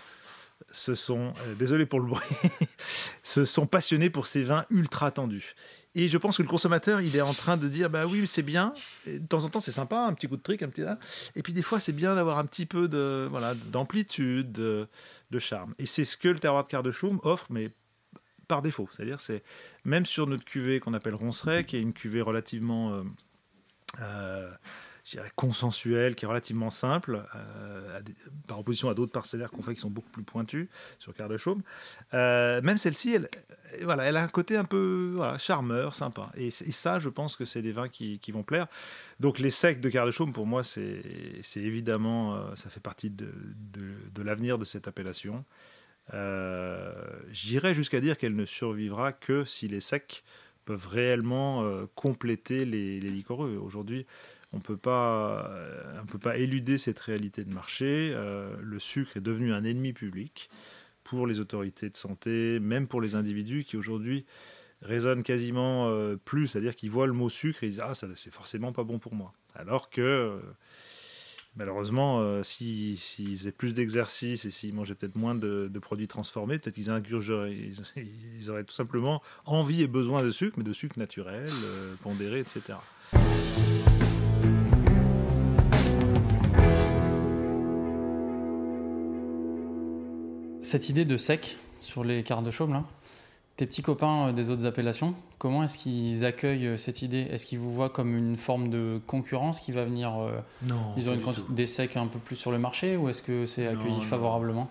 [0.70, 2.28] se sont, euh, désolé pour le bruit,
[3.22, 5.54] se sont passionnés pour ces vins ultra tendus.
[5.94, 8.42] Et je pense que le consommateur, il est en train de dire, bah oui, c'est
[8.42, 8.74] bien.
[9.06, 10.84] de temps en temps, c'est sympa, un petit coup de trick, un petit
[11.34, 14.88] Et puis des fois, c'est bien d'avoir un petit peu de voilà d'amplitude, de,
[15.38, 15.74] charme.
[15.78, 17.70] Et c'est ce que le terroir de Quart de Chaume offre, mais
[18.50, 18.88] par défaut.
[18.90, 19.44] C'est-à-dire, c'est
[19.84, 23.02] même sur notre cuvée qu'on appelle Ronceret, qui est une cuvée relativement euh,
[24.02, 24.50] euh,
[25.36, 28.00] consensuelle, qui est relativement simple, euh,
[28.48, 30.66] par opposition à d'autres parcellaires qu'on fait qui sont beaucoup plus pointus
[30.98, 31.62] sur Quart de Chaume.
[32.12, 33.28] même celle-ci, elle,
[33.82, 36.32] voilà, elle a un côté un peu charmeur, sympa.
[36.34, 38.66] Et, ça, je pense que c'est des vins qui, vont plaire.
[39.20, 41.02] Donc les secs de Quart de Chaume, pour moi, c'est
[41.54, 45.44] évidemment, ça fait partie de l'avenir de cette appellation.
[46.14, 46.92] Euh,
[47.30, 50.22] j'irais jusqu'à dire qu'elle ne survivra que si les secs
[50.64, 53.56] peuvent réellement euh, compléter les, les liquoreux.
[53.56, 54.06] Aujourd'hui,
[54.52, 55.48] on ne peut pas
[56.36, 58.12] éluder cette réalité de marché.
[58.14, 60.50] Euh, le sucre est devenu un ennemi public
[61.04, 64.26] pour les autorités de santé, même pour les individus qui aujourd'hui
[64.82, 65.92] raisonnent quasiment
[66.24, 68.98] plus, c'est-à-dire qu'ils voient le mot sucre et ils disent ah c'est forcément pas bon
[68.98, 69.32] pour moi.
[69.54, 70.40] Alors que
[71.56, 76.76] Malheureusement, euh, s'ils faisaient plus d'exercice et s'ils mangeaient peut-être moins de, produits transformés, peut-être
[76.76, 77.72] qu'ils ils,
[78.38, 82.38] ils, auraient tout simplement envie et besoin de sucre, mais de sucre naturel, euh, pondéré,
[82.38, 82.78] etc.
[90.62, 92.84] Cette idée de sec sur les cartes de chaume, là,
[93.60, 97.28] tes petits copains euh, des autres appellations, comment est-ce qu'ils accueillent euh, cette idée?
[97.30, 100.94] Est-ce qu'ils vous voient comme une forme de concurrence qui va venir euh, Non.
[100.96, 103.44] Ils ont une quantité des secs un peu plus sur le marché ou est-ce que
[103.44, 104.70] c'est accueilli favorablement?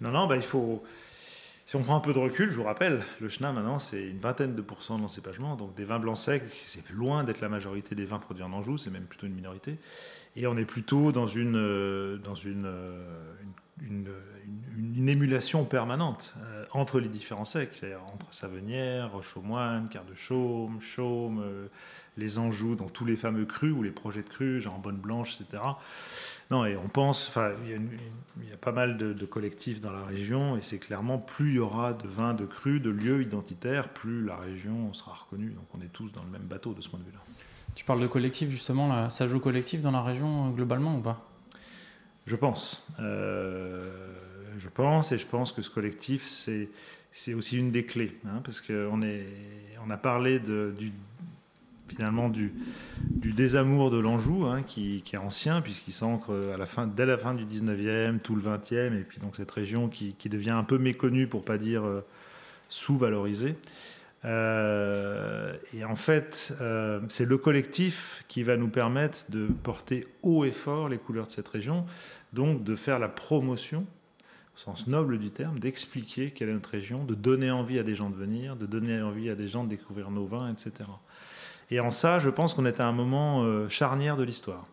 [0.00, 0.82] Non, non, bah, il faut.
[1.66, 4.18] Si on prend un peu de recul, je vous rappelle, le Chenin maintenant c'est une
[4.18, 8.04] vingtaine de pourcents d'encépagement, donc des vins blancs secs, c'est loin d'être la majorité des
[8.04, 9.78] vins produits en Anjou, c'est même plutôt une minorité.
[10.36, 12.72] Et on est plutôt dans une, dans une,
[13.82, 14.08] une,
[14.78, 20.80] une, émulation permanente euh, entre les différents secs, c'est-à-dire entre Savenière, Roche-aux-Moines, Quart de Chaume,
[20.80, 21.66] Chaume, euh,
[22.16, 25.40] les Anjou, dans tous les fameux crus ou les projets de crus, genre Bonne Blanche,
[25.40, 25.62] etc.
[26.50, 30.62] Non, et on pense, il y, a pas mal de, collectifs dans la région, et
[30.62, 34.36] c'est clairement plus il y aura de vins de crus, de lieux identitaires, plus la
[34.36, 35.50] région sera reconnue.
[35.50, 37.20] Donc on est tous dans le même bateau de ce point de vue-là.
[37.74, 41.26] Tu parles de collectif justement, ça joue collectif dans la région euh, globalement ou pas?
[42.26, 42.86] Je pense.
[43.00, 43.90] Euh,
[44.58, 48.16] je pense, et je pense que ce collectif, c'est, aussi une des clés.
[48.26, 50.40] Hein, parce qu'on a parlé
[51.88, 52.52] finalement du,
[53.08, 56.32] désamour de l'Anjou, hein, qui, est ancien, puisqu'il s'ancre
[56.94, 60.50] dès la fin du 19e, tout le 20e, et puis donc cette région qui, devient
[60.50, 62.04] un peu méconnue, pour pas dire euh,
[62.68, 63.56] sous-valorisée.
[64.24, 70.44] Euh, et en fait, euh, c'est le collectif qui va nous permettre de porter haut
[70.44, 71.84] et fort les couleurs de cette région,
[72.32, 73.84] donc de faire la promotion,
[74.54, 77.94] au sens noble du terme, d'expliquer quelle est notre région, de donner envie à des
[77.94, 80.88] gens de venir, de donner envie à des gens de découvrir nos vins, etc.
[81.70, 84.66] Et en ça, je pense qu'on est à un moment euh, charnière de l'histoire.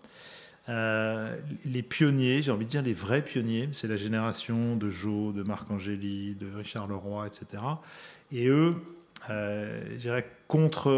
[0.67, 5.41] les pionniers, j'ai envie de dire les vrais pionniers, c'est la génération de Jo, de
[5.41, 7.63] Marc Angéli, de Richard Leroy, etc.
[8.31, 8.75] Et eux,
[9.29, 10.91] je dirais, contre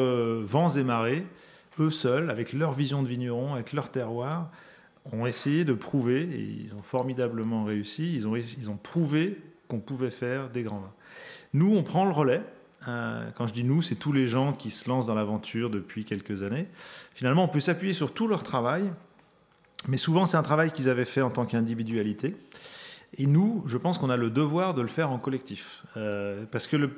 [0.43, 1.25] vents et marées,
[1.79, 4.49] eux seuls, avec leur vision de vigneron, avec leur terroir,
[5.11, 9.79] ont essayé de prouver, et ils ont formidablement réussi, ils ont, ils ont prouvé qu'on
[9.79, 10.93] pouvait faire des grands vins.
[11.53, 12.41] Nous, on prend le relais.
[12.88, 16.03] Euh, quand je dis nous, c'est tous les gens qui se lancent dans l'aventure depuis
[16.03, 16.67] quelques années.
[17.13, 18.91] Finalement, on peut s'appuyer sur tout leur travail,
[19.88, 22.36] mais souvent c'est un travail qu'ils avaient fait en tant qu'individualité.
[23.17, 25.84] Et nous, je pense qu'on a le devoir de le faire en collectif.
[25.95, 26.91] Euh, parce que le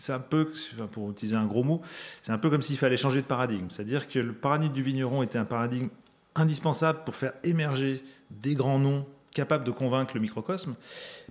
[0.00, 0.52] c'est un peu,
[0.92, 1.82] pour utiliser un gros mot,
[2.22, 3.66] c'est un peu comme s'il fallait changer de paradigme.
[3.70, 5.88] C'est-à-dire que le paradigme du vigneron était un paradigme
[6.34, 10.74] indispensable pour faire émerger des grands noms capables de convaincre le microcosme.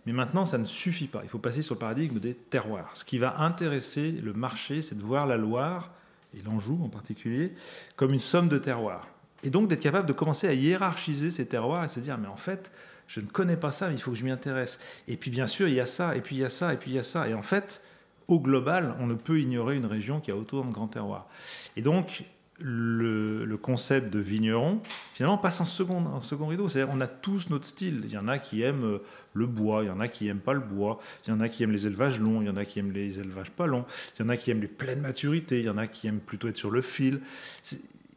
[0.06, 1.22] Mais maintenant, ça ne suffit pas.
[1.24, 2.92] Il faut passer sur le paradigme des terroirs.
[2.94, 5.92] Ce qui va intéresser le marché, c'est de voir la Loire,
[6.38, 7.54] et l'Anjou en particulier,
[7.96, 9.08] comme une somme de terroirs.
[9.44, 12.38] Et donc d'être capable de commencer à hiérarchiser ces terroirs et se dire, mais en
[12.38, 12.72] fait,
[13.08, 14.80] je ne connais pas ça, mais il faut que je m'y intéresse.
[15.08, 16.78] Et puis bien sûr, il y a ça, et puis il y a ça, et
[16.78, 17.28] puis il y a ça.
[17.30, 17.82] Et en fait,
[18.28, 21.28] au global, on ne peut ignorer une région qui a autant de grands terroirs.
[21.76, 22.26] Et donc,
[22.60, 24.82] le, concept de vigneron,
[25.14, 26.70] finalement, passe en second, en second rideau.
[26.70, 28.02] C'est-à-dire on a tous notre style.
[28.06, 28.98] Il y en a qui aiment euh,
[29.34, 31.50] le bois, il y en a qui n'aiment pas le bois, il y en a
[31.50, 33.86] qui aiment les élevages longs, il y en a qui aiment les élevages pas longs,
[34.18, 36.20] il y en a qui aiment les pleines maturités, il y en a qui aiment
[36.20, 37.22] plutôt être sur le fil.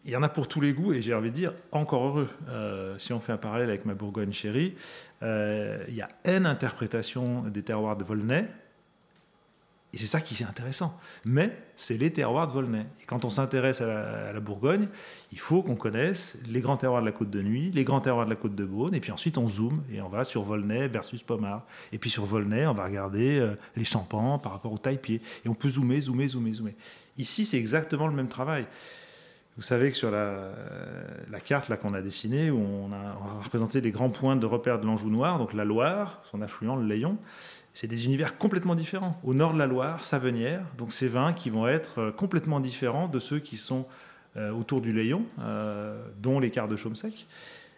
[0.04, 2.28] Il y en a pour tous les goûts, et j'ai envie de dire, encore heureux.
[2.48, 4.74] Euh, si on fait un parallèle avec ma Bourgogne chérie,
[5.22, 8.46] euh, il y a une interprétation des terroirs de Volnay,
[9.92, 10.96] et c'est ça qui est intéressant.
[11.24, 12.86] Mais c'est les terroirs de Volnay.
[13.02, 14.88] Et quand on s'intéresse à, la Bourgogne,
[15.32, 18.24] il faut qu'on connaisse les grands terroirs de la côte de Nuit, les grands terroirs
[18.24, 20.86] de la côte de Beaune, et puis ensuite on zoome et on va sur Volnay
[20.86, 21.66] versus Pommard.
[21.92, 25.20] Et puis sur Volnay, on va regarder euh, les champans par rapport au taille-pied.
[25.44, 26.74] Et on peut zoomer, zoomer, zoomer, zoomer.
[27.18, 28.66] Ici, c'est exactement le même travail.
[29.56, 30.52] Vous savez que sur la,
[31.30, 34.36] la carte là qu'on a dessinée, où on a, on a représenté les grands points
[34.36, 37.18] de repère de l'Anjou noir, donc la Loire, son affluent, le Layon,
[37.72, 39.18] c'est des univers complètement différents.
[39.22, 43.08] Au nord de la Loire, Savenière, donc ces vins qui vont être euh, complètement différents
[43.08, 43.86] de ceux qui sont
[44.36, 47.26] euh, autour du Layon, euh, dont les quarts de chaume sec.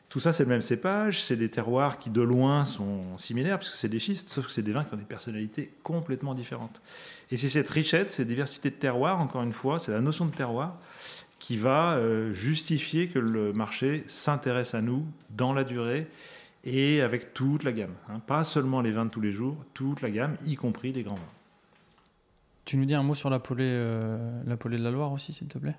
[0.09, 3.75] Tout ça, c'est le même cépage, c'est des terroirs qui de loin sont similaires, puisque
[3.75, 6.83] c'est des schistes, sauf que c'est des vins qui ont des personnalités complètement différentes.
[7.31, 10.35] Et c'est cette richesse, cette diversité de terroirs, encore une fois, c'est la notion de
[10.35, 10.79] terroir
[11.39, 11.99] qui va
[12.33, 16.07] justifier que le marché s'intéresse à nous dans la durée
[16.65, 17.95] et avec toute la gamme.
[18.09, 18.21] Hein.
[18.27, 21.17] Pas seulement les vins de tous les jours, toute la gamme, y compris des grands
[21.17, 21.33] vins.
[22.65, 25.33] Tu nous dis un mot sur la polée, euh, la polée de la Loire aussi,
[25.33, 25.75] s'il te plaît?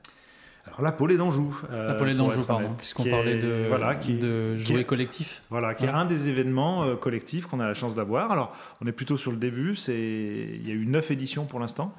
[0.65, 1.61] Alors la polée d'Anjou.
[1.71, 5.43] Euh, la polée d'Anjou, pardon, puisqu'on parlait de, voilà, qui de jouer collectif.
[5.49, 8.31] Voilà, qui est un des événements euh, collectifs qu'on a la chance d'avoir.
[8.31, 11.93] Alors, on est plutôt sur le début, il y a eu neuf éditions pour l'instant.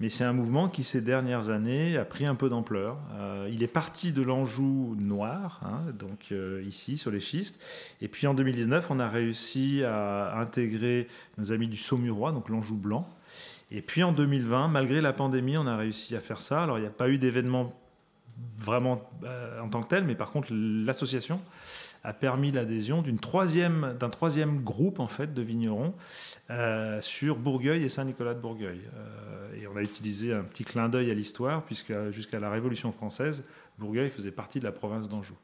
[0.00, 2.98] Mais c'est un mouvement qui, ces dernières années, a pris un peu d'ampleur.
[3.14, 7.60] Euh, il est parti de l'Anjou noir, hein, donc euh, ici, sur les schistes.
[8.00, 11.06] Et puis en 2019, on a réussi à intégrer
[11.38, 13.08] nos amis du Saumurois, donc l'Anjou blanc.
[13.70, 16.62] Et puis en 2020, malgré la pandémie, on a réussi à faire ça.
[16.62, 17.72] Alors il n'y a pas eu d'événement
[18.58, 21.40] vraiment euh, en tant que tel, mais par contre, l'association
[22.04, 25.94] a permis l'adhésion d'une troisième, d'un troisième groupe en fait de vignerons
[26.50, 28.80] euh, sur Bourgueil et Saint-Nicolas de Bourgueil.
[28.94, 32.92] Euh, et on a utilisé un petit clin d'œil à l'histoire puisque jusqu'à la Révolution
[32.92, 33.44] française,
[33.78, 35.34] Bourgueil faisait partie de la province d'Anjou.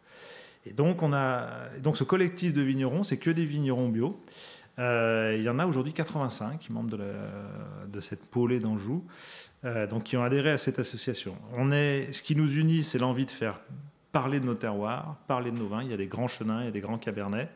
[0.66, 1.48] Et donc on a
[1.82, 4.22] donc ce collectif de vignerons, c'est que des vignerons bio.
[4.78, 7.00] Euh, il y en a aujourd'hui 85 membres de,
[7.88, 9.04] de cette polée d'Anjou,
[9.90, 11.36] donc qui ont adhéré à cette association.
[11.54, 13.60] On est, ce qui nous unit, c'est l'envie de faire
[14.12, 15.82] parler de nos terroirs, parler de nos vins.
[15.82, 17.48] Il y a des grands chenins, il y a des grands cabernets.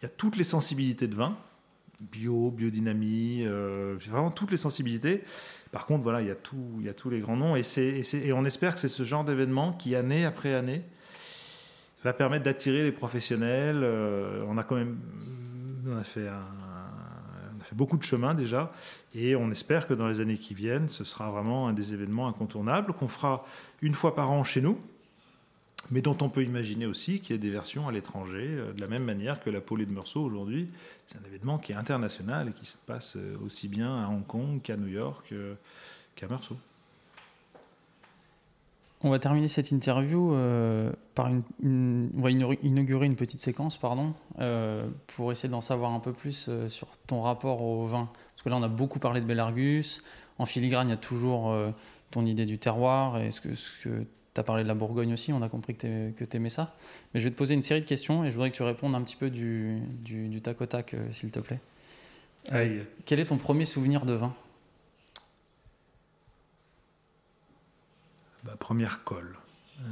[0.00, 1.36] Il y a toutes les sensibilités de vin,
[2.00, 5.24] bio, biodynamie, euh, vraiment toutes les sensibilités.
[5.72, 6.36] Par contre, voilà, il y a,
[6.78, 7.56] il y a tous les grands noms.
[7.56, 10.82] Et, on espère que c'est ce genre d'événement qui, année après année,
[12.02, 13.80] va permettre d'attirer les professionnels.
[13.82, 14.98] Euh, on a quand même
[15.86, 16.28] on a fait
[17.74, 18.72] beaucoup de chemin déjà,
[19.14, 22.28] et on espère que dans les années qui viennent, ce sera vraiment un des événements
[22.28, 23.44] incontournables qu'on fera
[23.82, 24.78] une fois par an chez nous,
[25.90, 28.80] mais dont on peut imaginer aussi qu'il y ait des versions à l'étranger, euh, de
[28.80, 30.68] la même manière que la polée de Meursault aujourd'hui,
[31.06, 34.26] c'est un événement qui est international et qui se passe euh, aussi bien à Hong
[34.26, 35.54] Kong qu'à New York euh,
[36.16, 36.56] qu'à Meursault.
[39.02, 40.34] On va terminer cette interview
[41.14, 44.14] par une, On va inaugurer une petite séquence, pardon,
[45.08, 48.08] pour essayer d'en savoir un peu plus sur ton rapport au vin.
[48.34, 50.02] Parce que là, on a beaucoup parlé de Belargus.
[50.38, 51.54] En filigrane, il y a toujours
[52.12, 55.42] ton idée du terroir et ce que tu as parlé de la Bourgogne aussi, on
[55.42, 56.74] a compris que tu aimais ça.
[57.12, 58.94] Mais je vais te poser une série de questions et je voudrais que tu répondes
[58.94, 61.60] un petit peu du, du, tac au tac, euh, s'il te plaît.
[62.52, 64.34] Euh, quel est ton premier souvenir de vin?
[68.44, 69.36] Ma première colle.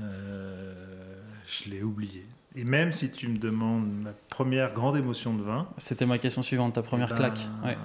[0.02, 2.26] Euh, je l'ai oublié.
[2.54, 5.68] Et même si tu me demandes ma première grande émotion de vin.
[5.78, 7.48] C'était ma question suivante, ta première eh ben, claque.
[7.64, 7.78] Ouais.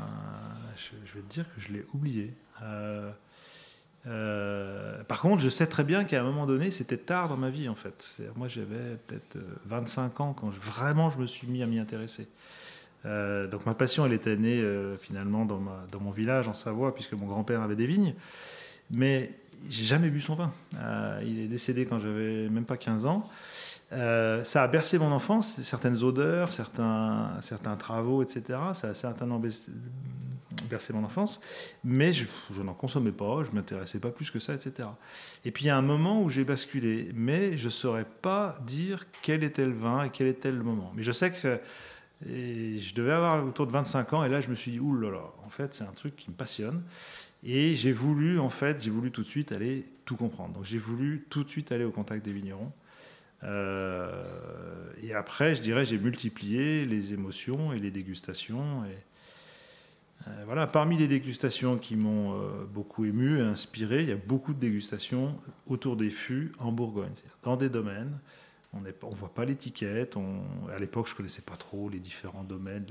[0.76, 2.34] Je, vais te dire que je l'ai oublié.
[2.62, 3.12] Euh,
[5.08, 7.70] par contre, je sais très bien qu'à un moment donné, c'était tard dans ma vie
[7.70, 8.18] en fait.
[8.36, 12.28] Moi, j'avais peut-être 25 euh, ans quand vraiment je me suis mis à m'y intéresser.
[13.06, 14.64] Euh, donc ma passion, elle était née
[15.02, 18.14] finalement dans, mon village en Savoie, puisque mon grand-père avait des vignes.
[18.92, 19.32] Mais
[19.70, 20.52] j'ai jamais bu son vin.
[21.24, 23.30] il est décédé quand j'avais même pas 15 ans.
[23.92, 28.60] ça a bercé mon enfance, certaines odeurs, certains, certains travaux, etc.
[28.74, 29.42] Ça a certainement
[30.68, 31.42] bercé mon enfance,
[31.84, 32.26] mais je,
[32.62, 34.90] n'en consommais pas, je m'intéressais pas plus que ça, etc.
[35.46, 39.06] Et puis il y a un moment où j'ai basculé, mais je saurais pas dire
[39.22, 40.92] quel était le vin et quel était le moment.
[40.96, 41.60] Mais je sais que
[42.26, 45.50] je devais avoir autour de 25 ans, et là je me suis dit, oulala, en
[45.50, 46.84] fait c'est un truc qui me passionne.
[47.44, 50.56] Et j'ai voulu, en fait, j'ai voulu tout de suite aller tout comprendre.
[50.56, 52.72] Donc j'ai voulu tout de suite aller au contact des vignerons.
[53.44, 58.84] Euh, et après, je dirais, j'ai multiplié les émotions et les dégustations.
[60.46, 64.54] Voilà, parmi les dégustations qui m'ont euh, beaucoup ému et inspiré, il y a beaucoup
[64.54, 65.36] de dégustations
[65.68, 67.14] autour des fûts en Bourgogne,
[67.44, 68.18] dans des domaines.
[68.74, 70.18] On ne voit pas l'étiquette.
[70.74, 72.86] À l'époque, je ne connaissais pas trop les différents domaines.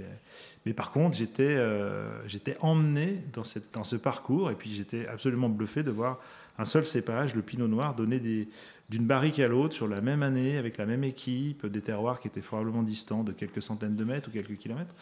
[0.64, 2.26] Mais par contre, j'étais euh,
[2.60, 6.18] emmené dans, dans ce parcours et puis j'étais absolument bluffé de voir
[6.58, 8.48] un seul cépage, le pinot noir, donner des,
[8.88, 12.28] d'une barrique à l'autre sur la même année, avec la même équipe, des terroirs qui
[12.28, 14.94] étaient probablement distants de quelques centaines de mètres ou quelques kilomètres,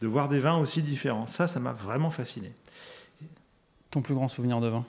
[0.00, 1.26] de voir des vins aussi différents.
[1.26, 2.52] Ça, ça m'a vraiment fasciné.
[3.90, 4.84] Ton plus grand souvenir de vin?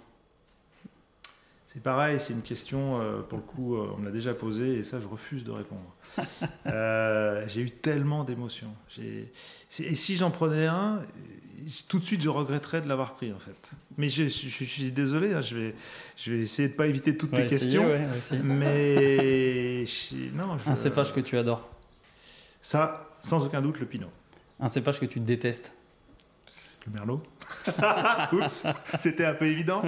[1.73, 4.79] C'est pareil, c'est une question, euh, pour le coup, euh, on me l'a déjà posée
[4.79, 5.95] et ça, je refuse de répondre.
[6.67, 8.73] Euh, j'ai eu tellement d'émotions.
[8.99, 9.31] Et
[9.69, 11.01] si j'en prenais un,
[11.87, 13.71] tout de suite, je regretterais de l'avoir pris, en fait.
[13.97, 15.75] Mais je, suis désolé, hein, je, vais,
[16.17, 17.85] je vais essayer de ne pas éviter toutes tes questions.
[18.43, 19.85] mais
[20.35, 21.69] non, Un cépage que tu adores
[22.61, 24.11] Ça, sans aucun doute, le Pinot.
[24.59, 25.73] Un cépage que tu détestes
[26.85, 27.23] Le Merlot
[28.33, 28.67] Oups,
[28.99, 29.81] c'était un peu évident.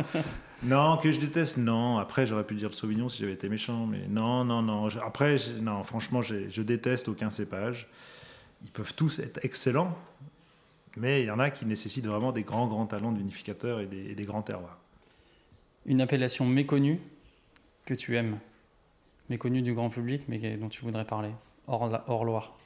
[0.64, 1.98] Non, que je déteste, non.
[1.98, 4.88] Après, j'aurais pu dire le Sauvignon si j'avais été méchant, mais non, non, non.
[5.06, 7.88] Après, non, franchement, je déteste aucun cépage.
[8.64, 9.98] Ils peuvent tous être excellents,
[10.98, 13.88] mais il y en a qui nécessitent vraiment des grands, grands talents de vinificateurs et
[13.88, 14.80] des, grands terroirs.
[15.86, 17.00] Une appellation méconnue
[17.86, 18.40] que tu aimes,
[19.30, 21.32] méconnue du grand public, mais dont tu voudrais parler,
[21.68, 22.58] hors, Loire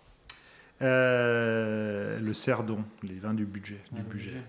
[0.81, 3.79] euh, Le Cerdon, les vins du budget.
[3.91, 4.41] du budget.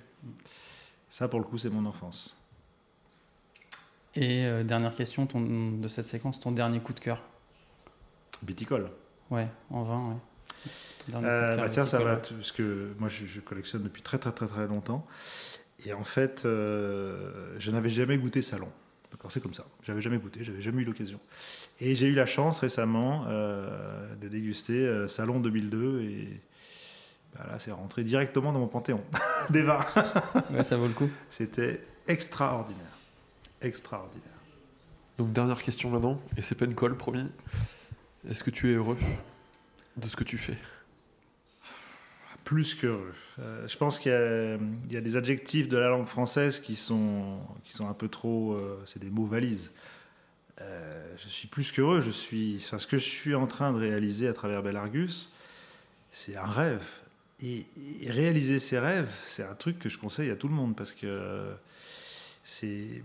[1.09, 2.37] Ça, pour le coup, c'est mon enfance.
[4.15, 5.41] Et euh, dernière question ton,
[5.73, 7.23] de cette séquence, ton dernier coup de cœur
[8.43, 8.91] Viticole.
[9.31, 10.71] Ouais, en vin, ouais.
[11.15, 14.67] Euh, bah tiens, ça va, parce que moi je, collectionne depuis très très très très
[14.67, 15.07] longtemps.
[15.87, 18.71] Et en fait, euh, je n'avais jamais goûté Salon.
[19.11, 19.65] D'accord, c'est comme ça.
[19.83, 21.19] J'avais jamais goûté, j'avais jamais eu l'occasion.
[21.81, 26.41] Et j'ai eu la chance récemment euh, de déguster Salon 2002 et
[27.35, 29.03] bah là, c'est rentré directement dans mon panthéon
[29.51, 29.85] des vins.
[30.51, 31.09] ouais, ça vaut le coup.
[31.31, 32.99] C'était extraordinaire,
[33.63, 34.25] extraordinaire.
[35.19, 37.31] Donc dernière question maintenant, et c'est pas une colle, promis.
[38.29, 38.97] Est-ce que tu es heureux
[39.97, 40.59] de ce que tu fais?
[42.49, 43.13] Plus qu'heureux.
[43.41, 47.75] Euh, je pense qu'il y, a des adjectifs de la langue française qui sont, qui
[47.75, 48.55] sont un peu trop.
[48.55, 49.71] Euh, c'est des mots valises.
[50.63, 52.01] Euh, je suis plus qu'heureux.
[52.01, 55.31] Suis, ce que je suis en train de réaliser à travers Belargus,
[56.11, 56.83] c'est un rêve.
[57.43, 57.67] Et,
[58.07, 61.51] réaliser ses rêves, c'est un truc que je conseille à tout le monde parce que
[62.43, 63.03] c'est,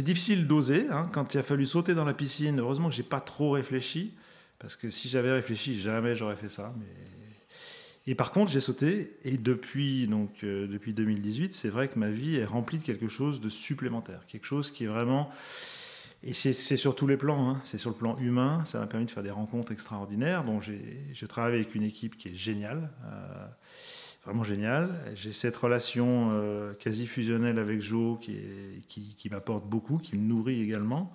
[0.00, 0.88] difficile d'oser.
[0.90, 1.08] Hein.
[1.12, 4.12] Quand il a fallu sauter dans la piscine, heureusement que j'ai pas trop réfléchi
[4.58, 6.74] parce que si j'avais réfléchi, jamais j'aurais fait ça.
[8.10, 12.10] Et par contre, j'ai sauté, et depuis, donc, euh, depuis 2018, c'est vrai que ma
[12.10, 15.30] vie est remplie de quelque chose de supplémentaire, quelque chose qui est vraiment...
[16.24, 17.60] Et c'est sur tous les plans, hein.
[17.62, 20.42] c'est sur le plan humain, ça m'a permis de faire des rencontres extraordinaires.
[20.42, 23.46] Bon, je travaille avec une équipe qui est géniale, euh,
[24.24, 24.90] vraiment géniale.
[25.14, 28.34] J'ai cette relation euh, quasi fusionnelle avec Jo qui,
[28.88, 31.14] qui, m'apporte beaucoup, qui me nourrit également.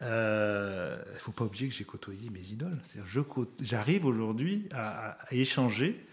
[0.00, 2.78] Il ne faut pas oublier que j'ai côtoyé mes idoles.
[3.60, 6.06] J'arrive aujourd'hui à, échanger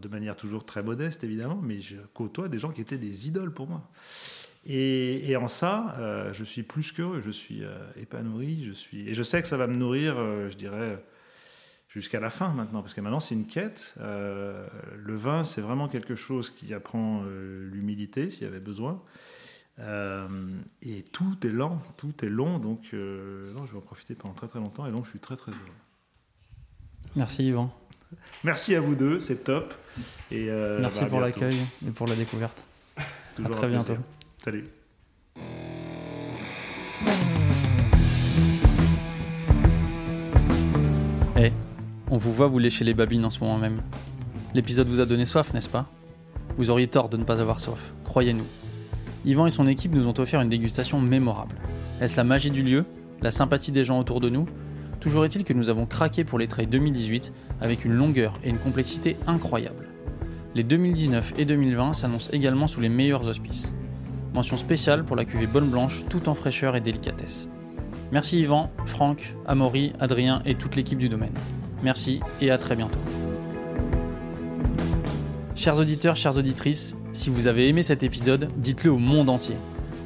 [0.00, 3.52] de manière toujours très modeste évidemment, mais je côtoie des gens qui étaient des idoles
[3.52, 3.90] pour moi.
[4.64, 9.14] Et, en ça, euh, je suis plus qu'heureux, je suis euh, épanoui, je suis et
[9.14, 11.04] je sais que ça va me nourrir, euh, je dirais,
[11.88, 13.94] jusqu'à la fin maintenant, parce que maintenant c'est une quête.
[13.98, 19.02] le vin, c'est vraiment quelque chose qui apprend l'humilité s'il y avait besoin.
[19.80, 24.60] et tout est lent, tout est long, donc je vais en profiter pendant très très
[24.60, 25.60] longtemps, et donc je suis très très heureux.
[27.14, 27.74] Merci Yvan.
[28.44, 29.74] Merci à vous deux, c'est top.
[30.30, 31.56] Et euh, Merci bah, pour l'accueil
[31.86, 32.64] et pour la découverte.
[33.34, 33.96] Toujours à très bientôt.
[34.44, 34.68] Salut.
[41.36, 41.52] Eh,
[42.10, 43.82] on vous voit vous lécher les babines en ce moment même.
[44.54, 45.88] L'épisode vous a donné soif, n'est-ce pas?
[46.58, 48.46] Vous auriez tort de ne pas avoir soif, croyez-nous.
[49.24, 51.54] Yvan et son équipe nous ont offert une dégustation mémorable.
[52.00, 52.84] Est-ce la magie du lieu?
[53.22, 54.46] La sympathie des gens autour de nous?
[55.02, 58.60] Toujours est-il que nous avons craqué pour les trails 2018 avec une longueur et une
[58.60, 59.88] complexité incroyables.
[60.54, 63.74] Les 2019 et 2020 s'annoncent également sous les meilleurs auspices.
[64.32, 67.48] Mention spéciale pour la cuvée Bonne Blanche tout en fraîcheur et délicatesse.
[68.12, 71.34] Merci Yvan, Franck, Amaury, Adrien et toute l'équipe du domaine.
[71.82, 73.00] Merci et à très bientôt.
[75.56, 79.56] Chers auditeurs, chères auditrices, si vous avez aimé cet épisode, dites-le au monde entier.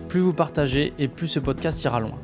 [0.09, 2.19] Plus vous partagez et plus ce podcast ira loin.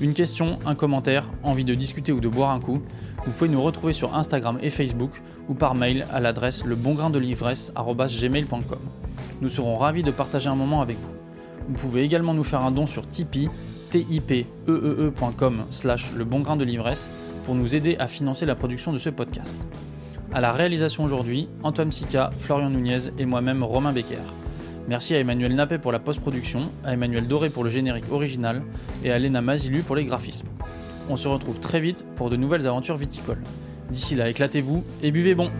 [0.00, 2.80] Une question, un commentaire, envie de discuter ou de boire un coup,
[3.26, 8.78] vous pouvez nous retrouver sur Instagram et Facebook ou par mail à l'adresse lebongraindel'ivresse.gmail.com.
[9.40, 11.10] Nous serons ravis de partager un moment avec vous.
[11.68, 13.50] Vous pouvez également nous faire un don sur Tipeee,
[13.90, 17.10] tipeee.com slash de l'ivresse
[17.44, 19.56] pour nous aider à financer la production de ce podcast.
[20.32, 24.22] À la réalisation aujourd'hui, Antoine Sica, Florian Nunez et moi-même Romain Becker.
[24.88, 28.62] Merci à Emmanuel Nappet pour la post-production, à Emmanuel Doré pour le générique original
[29.04, 30.48] et à Léna Mazilu pour les graphismes.
[31.10, 33.42] On se retrouve très vite pour de nouvelles aventures viticoles.
[33.90, 35.50] D'ici là, éclatez-vous et buvez bon!